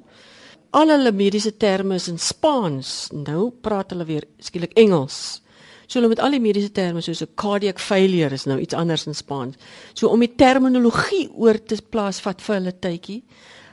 Al 0.74 0.90
hulle 0.90 1.12
mediese 1.14 1.52
terme 1.56 1.94
is 2.00 2.08
in 2.10 2.18
Spaans. 2.18 3.12
Nou 3.14 3.52
praat 3.62 3.94
hulle 3.94 4.06
weer 4.08 4.26
skielik 4.42 4.74
Engels. 4.80 5.40
So 5.86 6.00
hulle 6.00 6.10
met 6.10 6.22
al 6.24 6.34
die 6.34 6.42
mediese 6.42 6.72
terme 6.74 7.02
soos 7.04 7.22
'n 7.22 7.34
cardiac 7.36 7.78
failure 7.78 8.34
is 8.34 8.46
nou 8.46 8.58
iets 8.58 8.74
anders 8.74 9.06
in 9.06 9.14
Spaans. 9.14 9.56
So 9.94 10.08
om 10.08 10.20
die 10.20 10.34
terminologie 10.34 11.30
oor 11.32 11.62
te 11.62 11.76
plaas 11.90 12.20
vat 12.20 12.42
vir 12.42 12.54
hulle 12.56 12.72
tydjie. 12.72 13.22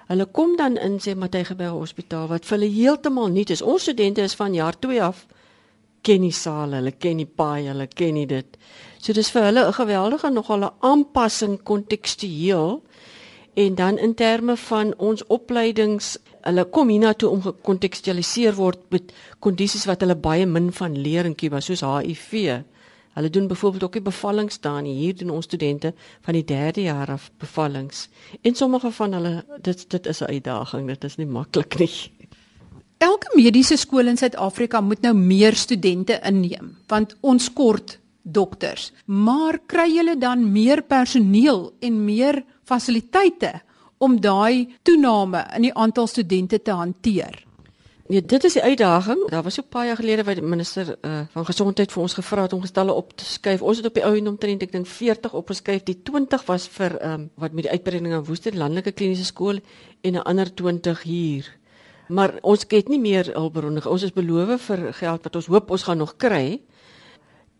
Hulle 0.07 0.25
kom 0.25 0.57
dan 0.57 0.77
in 0.77 0.99
sê 0.99 1.15
Matygerberg 1.15 1.71
Hospitaal 1.71 2.27
wat 2.27 2.45
vir 2.45 2.57
hulle 2.57 2.73
heeltemal 2.73 3.29
nuut 3.29 3.49
is. 3.49 3.61
Ons 3.61 3.81
studente 3.81 4.21
is 4.21 4.35
van 4.35 4.53
jaar 4.53 4.79
2 4.79 5.01
af 5.01 5.25
ken 6.01 6.21
die 6.21 6.31
sale, 6.31 6.75
hulle 6.75 6.91
ken 6.91 7.17
die 7.17 7.25
paai, 7.25 7.67
hulle 7.67 7.87
ken 7.87 8.27
dit. 8.27 8.57
So 9.01 9.13
dis 9.17 9.31
vir 9.33 9.47
hulle 9.47 9.61
'n 9.65 9.73
geweldige 9.73 10.29
nogal 10.29 10.63
'n 10.65 10.73
aanpassing 10.79 11.63
kontekstueel 11.63 12.83
en 13.53 13.75
dan 13.75 13.97
in 13.97 14.13
terme 14.13 14.57
van 14.57 14.93
ons 14.97 15.25
opleidings, 15.27 16.17
hulle 16.41 16.65
kom 16.65 16.87
hiernatoe 16.89 17.29
om 17.29 17.41
gekontekstualiseer 17.41 18.53
word 18.55 18.79
met 18.89 19.13
kondisies 19.39 19.85
wat 19.85 20.01
hulle 20.01 20.15
baie 20.15 20.45
min 20.45 20.71
van 20.71 21.01
leer 21.01 21.25
in 21.25 21.35
Kuba 21.35 21.59
soos 21.59 21.81
HIV. 21.81 22.61
Hulle 23.13 23.29
doen 23.29 23.47
byvoorbeeld 23.47 23.83
ook 23.83 23.93
die 23.93 24.01
bevallings 24.01 24.59
daar 24.59 24.81
nie. 24.81 24.93
Hier 24.93 25.15
doen 25.15 25.29
ons 25.29 25.45
studente 25.45 25.93
van 26.21 26.33
die 26.33 26.45
3de 26.45 26.81
jaar 26.81 27.09
af 27.11 27.31
bevallings. 27.37 28.09
En 28.41 28.55
sommige 28.55 28.91
van 28.91 29.13
hulle 29.13 29.45
dit 29.61 29.89
dit 29.89 30.05
is 30.05 30.19
'n 30.21 30.25
uitdaging, 30.25 30.87
dit 30.87 31.03
is 31.03 31.15
nie 31.15 31.27
maklik 31.27 31.79
nie. 31.79 32.11
Elke 32.97 33.31
mediese 33.35 33.75
skool 33.75 34.07
in 34.07 34.17
Suid-Afrika 34.17 34.81
moet 34.81 35.01
nou 35.01 35.13
meer 35.13 35.55
studente 35.55 36.19
inneem 36.23 36.77
want 36.87 37.15
ons 37.19 37.53
kort 37.53 38.00
dokters. 38.23 38.91
Maar 39.05 39.59
kry 39.65 39.89
julle 39.91 40.17
dan 40.17 40.51
meer 40.51 40.83
personeel 40.83 41.71
en 41.79 42.03
meer 42.05 42.43
fasiliteite 42.63 43.61
om 43.97 44.19
daai 44.21 44.77
toename 44.81 45.45
in 45.55 45.69
die 45.69 45.73
aantal 45.73 46.07
studente 46.07 46.61
te 46.61 46.71
hanteer? 46.71 47.43
Nee, 48.11 48.25
dit 48.27 48.43
is 48.43 48.57
die 48.57 48.63
uitdaging. 48.63 49.21
Daar 49.31 49.43
was 49.43 49.55
so 49.55 49.63
baie 49.69 49.87
jaar 49.87 49.99
gelede 50.01 50.25
wat 50.27 50.35
die 50.35 50.43
minister 50.43 50.97
uh, 50.99 51.21
van 51.31 51.45
gesondheid 51.47 51.93
vir 51.93 52.01
ons 52.01 52.15
gevra 52.17 52.43
het 52.43 52.53
om 52.53 52.63
gestalle 52.65 52.91
op 52.91 53.13
te 53.15 53.25
skuif. 53.25 53.61
Ons 53.61 53.79
het 53.79 53.87
op 53.87 53.95
die 53.95 54.03
ou 54.03 54.11
en 54.17 54.27
omtrent 54.33 54.65
ek 54.65 54.73
dink 54.73 54.89
40 54.89 55.37
opgeskuif. 55.39 55.85
Die 55.87 56.01
20 56.03 56.43
was 56.49 56.67
vir 56.75 56.97
um, 57.07 57.29
wat 57.39 57.55
met 57.55 57.69
die 57.69 57.71
uitbreiding 57.71 58.17
aan 58.17 58.25
Woester 58.27 58.57
landelike 58.57 58.91
kliniese 58.91 59.29
skool 59.29 59.63
en 60.01 60.19
'n 60.19 60.27
ander 60.27 60.51
20 60.53 61.03
hier 61.07 61.47
maar 62.11 62.35
ons 62.41 62.65
het 62.67 62.89
nie 62.91 62.99
meer 62.99 63.31
hulpbronne. 63.33 63.83
Ons 63.87 64.03
is 64.03 64.13
beloof 64.15 64.67
vir 64.67 64.89
geld 64.99 65.23
wat 65.23 65.35
ons 65.39 65.47
hoop 65.51 65.71
ons 65.71 65.83
gaan 65.87 66.01
nog 66.03 66.17
kry. 66.19 66.59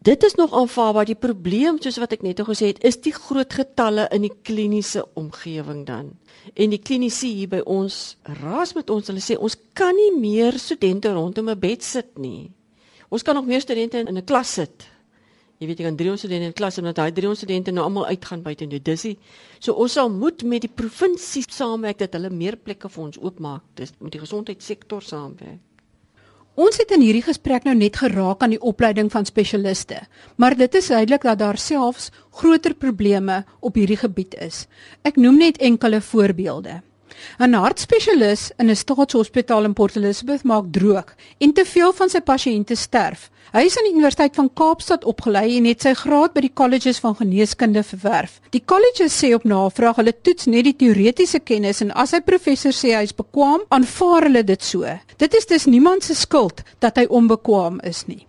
Dit 0.02 0.24
is 0.24 0.34
nog 0.34 0.54
aanvaarbaar. 0.54 1.06
Die 1.06 1.16
probleem 1.16 1.78
soos 1.78 2.00
wat 2.02 2.16
ek 2.16 2.24
net 2.26 2.40
al 2.42 2.48
gesê 2.48 2.72
het, 2.72 2.80
is 2.82 2.98
die 3.06 3.14
groot 3.14 3.54
getalle 3.54 4.08
in 4.16 4.24
die 4.26 4.34
kliniese 4.34 5.04
omgewing 5.14 5.84
dan. 5.86 6.16
En 6.58 6.74
die 6.74 6.82
klinisi 6.82 7.30
hier 7.38 7.52
by 7.52 7.60
ons 7.70 8.16
raas 8.40 8.74
met 8.74 8.90
ons. 8.90 9.12
Hulle 9.12 9.22
sê 9.22 9.38
ons 9.38 9.58
kan 9.78 9.94
nie 9.94 10.10
meer 10.18 10.58
studente 10.58 11.14
rondom 11.14 11.54
'n 11.54 11.60
bed 11.60 11.86
sit 11.86 12.18
nie. 12.18 12.50
Ons 13.14 13.22
kan 13.22 13.36
nog 13.36 13.46
meer 13.46 13.62
studente 13.62 14.00
in 14.00 14.18
'n 14.18 14.26
klas 14.26 14.54
sit. 14.54 14.90
Jy 15.60 15.68
weet 15.68 15.78
jy 15.78 15.86
kan 15.86 15.96
300 15.96 16.20
studente 16.20 16.46
in 16.46 16.54
klas 16.54 16.78
en 16.78 16.84
dat 16.84 16.96
daai 16.96 17.12
300 17.12 17.38
studente 17.38 17.72
nou 17.72 17.84
almal 17.86 18.06
uitgaan 18.06 18.42
buite 18.42 18.68
toe. 18.68 18.82
Dis 18.82 19.02
die 19.02 19.18
so 19.60 19.74
ons 19.74 19.94
sal 19.94 20.10
moet 20.10 20.44
met 20.44 20.62
die 20.62 20.74
provinsie 20.74 21.44
saamwerk 21.48 21.98
dat 21.98 22.14
hulle 22.14 22.30
meer 22.30 22.58
plekke 22.58 22.90
vir 22.90 23.04
ons 23.04 23.20
oopmaak. 23.20 23.62
Dis 23.76 23.94
met 24.00 24.12
die 24.12 24.20
gesondheidssektor 24.20 25.02
saamwerk. 25.02 25.60
Ons 26.62 26.78
het 26.78 26.92
in 26.94 27.02
hierdie 27.02 27.24
gesprek 27.26 27.64
nou 27.66 27.74
net 27.74 27.96
geraak 27.98 28.44
aan 28.46 28.52
die 28.54 28.62
opleiding 28.62 29.08
van 29.10 29.26
spesialiste, 29.26 29.98
maar 30.38 30.54
dit 30.58 30.76
is 30.78 30.92
duidelik 30.94 31.24
dat 31.26 31.40
daar 31.40 31.58
selfs 31.58 32.12
groter 32.38 32.76
probleme 32.78 33.40
op 33.66 33.80
hierdie 33.80 33.98
gebied 33.98 34.38
is. 34.46 34.68
Ek 35.02 35.18
noem 35.18 35.40
net 35.42 35.58
enkele 35.58 36.02
voorbeelde. 36.06 36.82
'n 37.40 37.54
Hartspesialis 37.54 38.52
in 38.58 38.70
'n 38.70 38.76
staatshospitaal 38.76 39.64
in 39.64 39.74
Port 39.74 39.96
Elizabeth 39.96 40.44
maak 40.44 40.66
droog 40.72 41.16
en 41.38 41.54
te 41.54 41.66
veel 41.66 41.94
van 41.94 42.10
sy 42.10 42.20
pasiënte 42.20 42.76
sterf. 42.76 43.30
Hy 43.52 43.66
is 43.68 43.78
aan 43.78 43.84
die 43.84 43.94
Universiteit 43.94 44.36
van 44.36 44.50
Kaapstad 44.54 45.04
opgelei 45.04 45.58
en 45.58 45.66
het 45.66 45.82
sy 45.82 45.92
graad 45.94 46.34
by 46.34 46.46
die 46.46 46.54
Colleges 46.54 47.02
van 47.04 47.16
Geneeskunde 47.16 47.84
verwerf. 47.84 48.40
Die 48.50 48.64
colleges 48.66 49.18
sê 49.24 49.34
op 49.36 49.44
navraag 49.44 49.96
hulle 49.96 50.14
toets 50.22 50.46
net 50.46 50.64
die 50.64 50.76
teoretiese 50.76 51.40
kennis 51.40 51.82
en 51.82 51.92
as 51.92 52.16
hy 52.16 52.22
professor 52.22 52.72
sê 52.72 52.96
hy 52.96 53.04
is 53.04 53.16
bekwam, 53.16 53.62
aanvaar 53.70 54.30
hulle 54.30 54.44
dit 54.44 54.64
so. 54.64 54.88
Dit 55.18 55.36
is 55.36 55.46
dus 55.46 55.66
niemand 55.66 56.04
se 56.04 56.16
skuld 56.16 56.64
dat 56.80 56.96
hy 56.96 57.06
onbekwam 57.10 57.80
is 57.84 58.06
nie. 58.08 58.26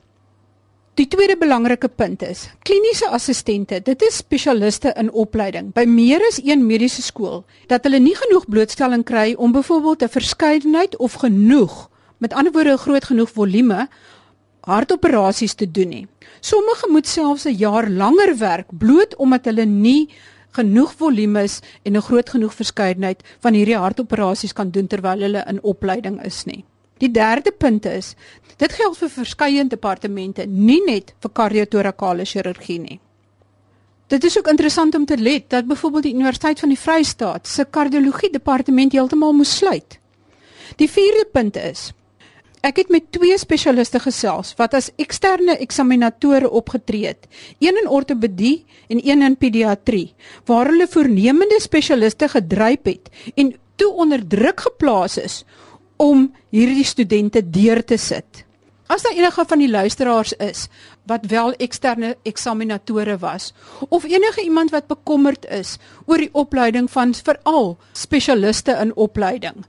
Die 1.00 1.06
tweede 1.08 1.38
belangrike 1.40 1.88
punt 1.88 2.20
is 2.22 2.50
kliniese 2.68 3.06
assistente. 3.16 3.78
Dit 3.80 4.02
is 4.04 4.18
spesialiste 4.20 4.90
in 5.00 5.08
opleiding 5.08 5.70
by 5.72 5.86
meer 5.88 6.20
as 6.26 6.36
een 6.44 6.66
mediese 6.68 7.00
skool 7.00 7.46
dat 7.70 7.86
hulle 7.88 7.96
nie 7.96 8.12
genoeg 8.18 8.44
blootstelling 8.52 9.00
kry 9.08 9.32
om 9.32 9.54
byvoorbeeld 9.56 10.02
'n 10.04 10.12
verskeidenheid 10.12 10.96
of 10.96 11.14
genoeg, 11.22 11.88
met 12.18 12.34
ander 12.36 12.52
woorde 12.52 12.72
'n 12.72 12.84
groot 12.84 13.04
genoeg 13.04 13.30
volume 13.30 13.88
hartoperasies 14.60 15.54
te 15.54 15.70
doen 15.70 15.88
nie. 15.88 16.06
Sommige 16.40 16.88
moet 16.90 17.06
selfs 17.06 17.46
'n 17.46 17.56
jaar 17.56 17.88
langer 17.88 18.36
werk 18.38 18.68
bloot 18.78 19.16
omdat 19.16 19.44
hulle 19.44 19.64
nie 19.64 20.10
genoeg 20.50 20.92
volumes 20.92 21.60
en 21.82 21.96
'n 21.96 22.02
groot 22.02 22.30
genoeg 22.30 22.54
verskeidenheid 22.54 23.22
van 23.40 23.54
hierdie 23.54 23.76
hartoperasies 23.76 24.52
kan 24.52 24.70
doen 24.70 24.86
terwyl 24.86 25.20
hulle 25.20 25.44
in 25.48 25.62
opleiding 25.62 26.24
is 26.24 26.44
nie. 26.44 26.64
Die 27.02 27.10
derde 27.10 27.50
punt 27.50 27.86
is 27.90 28.14
dit 28.60 28.74
geld 28.78 28.98
vir 29.00 29.10
verskeie 29.10 29.62
departemente, 29.66 30.44
nie 30.46 30.78
net 30.86 31.16
vir 31.22 31.32
kardiotorakale 31.34 32.26
chirurgie 32.28 32.78
nie. 32.78 33.00
Dit 34.12 34.26
is 34.28 34.36
ook 34.38 34.50
interessant 34.52 34.94
om 34.94 35.06
te 35.08 35.16
let 35.16 35.48
dat 35.50 35.66
byvoorbeeld 35.66 36.06
die 36.06 36.14
Universiteit 36.14 36.60
van 36.60 36.70
die 36.70 36.78
Vrystaat 36.78 37.48
se 37.48 37.64
kardiologie 37.64 38.30
departement 38.30 38.92
heeltemal 38.92 39.32
moes 39.34 39.56
sluit. 39.56 39.98
Die 40.76 40.88
vierde 40.90 41.26
punt 41.32 41.58
is 41.58 41.90
ek 42.62 42.76
het 42.78 42.92
met 42.94 43.08
twee 43.10 43.34
spesialiste 43.40 43.98
gesels 44.04 44.52
wat 44.60 44.76
as 44.78 44.92
eksterne 45.02 45.56
eksaminatore 45.64 46.46
opgetree 46.46 47.08
het, 47.10 47.26
een 47.58 47.80
in 47.80 47.88
ortopedie 47.90 48.62
en 48.86 49.00
een 49.02 49.26
in 49.26 49.34
pediatrie, 49.36 50.12
waar 50.46 50.70
hulle 50.70 50.86
voornemende 50.86 51.58
spesialiste 51.58 52.28
gedryp 52.30 52.86
het 52.86 53.10
en 53.34 53.50
toe 53.74 53.90
onder 54.04 54.22
druk 54.22 54.62
geplaas 54.68 55.18
is 55.18 55.42
om 56.02 56.32
hierdie 56.50 56.86
studente 56.86 57.42
deur 57.46 57.84
te 57.86 57.96
sit. 58.00 58.44
As 58.92 59.04
daar 59.06 59.14
enige 59.16 59.44
van 59.48 59.60
die 59.62 59.70
luisteraars 59.70 60.32
is 60.42 60.66
wat 61.08 61.24
wel 61.30 61.54
eksterne 61.62 62.16
eksaminatore 62.28 63.14
was 63.22 63.52
of 63.88 64.04
enige 64.04 64.42
iemand 64.42 64.70
wat 64.74 64.90
bekommerd 64.90 65.46
is 65.48 65.78
oor 66.06 66.18
die 66.20 66.28
opleiding 66.32 66.90
van 66.90 67.14
veral 67.14 67.76
spesialiste 67.96 68.72
in 68.82 68.96
opleiding, 68.96 69.64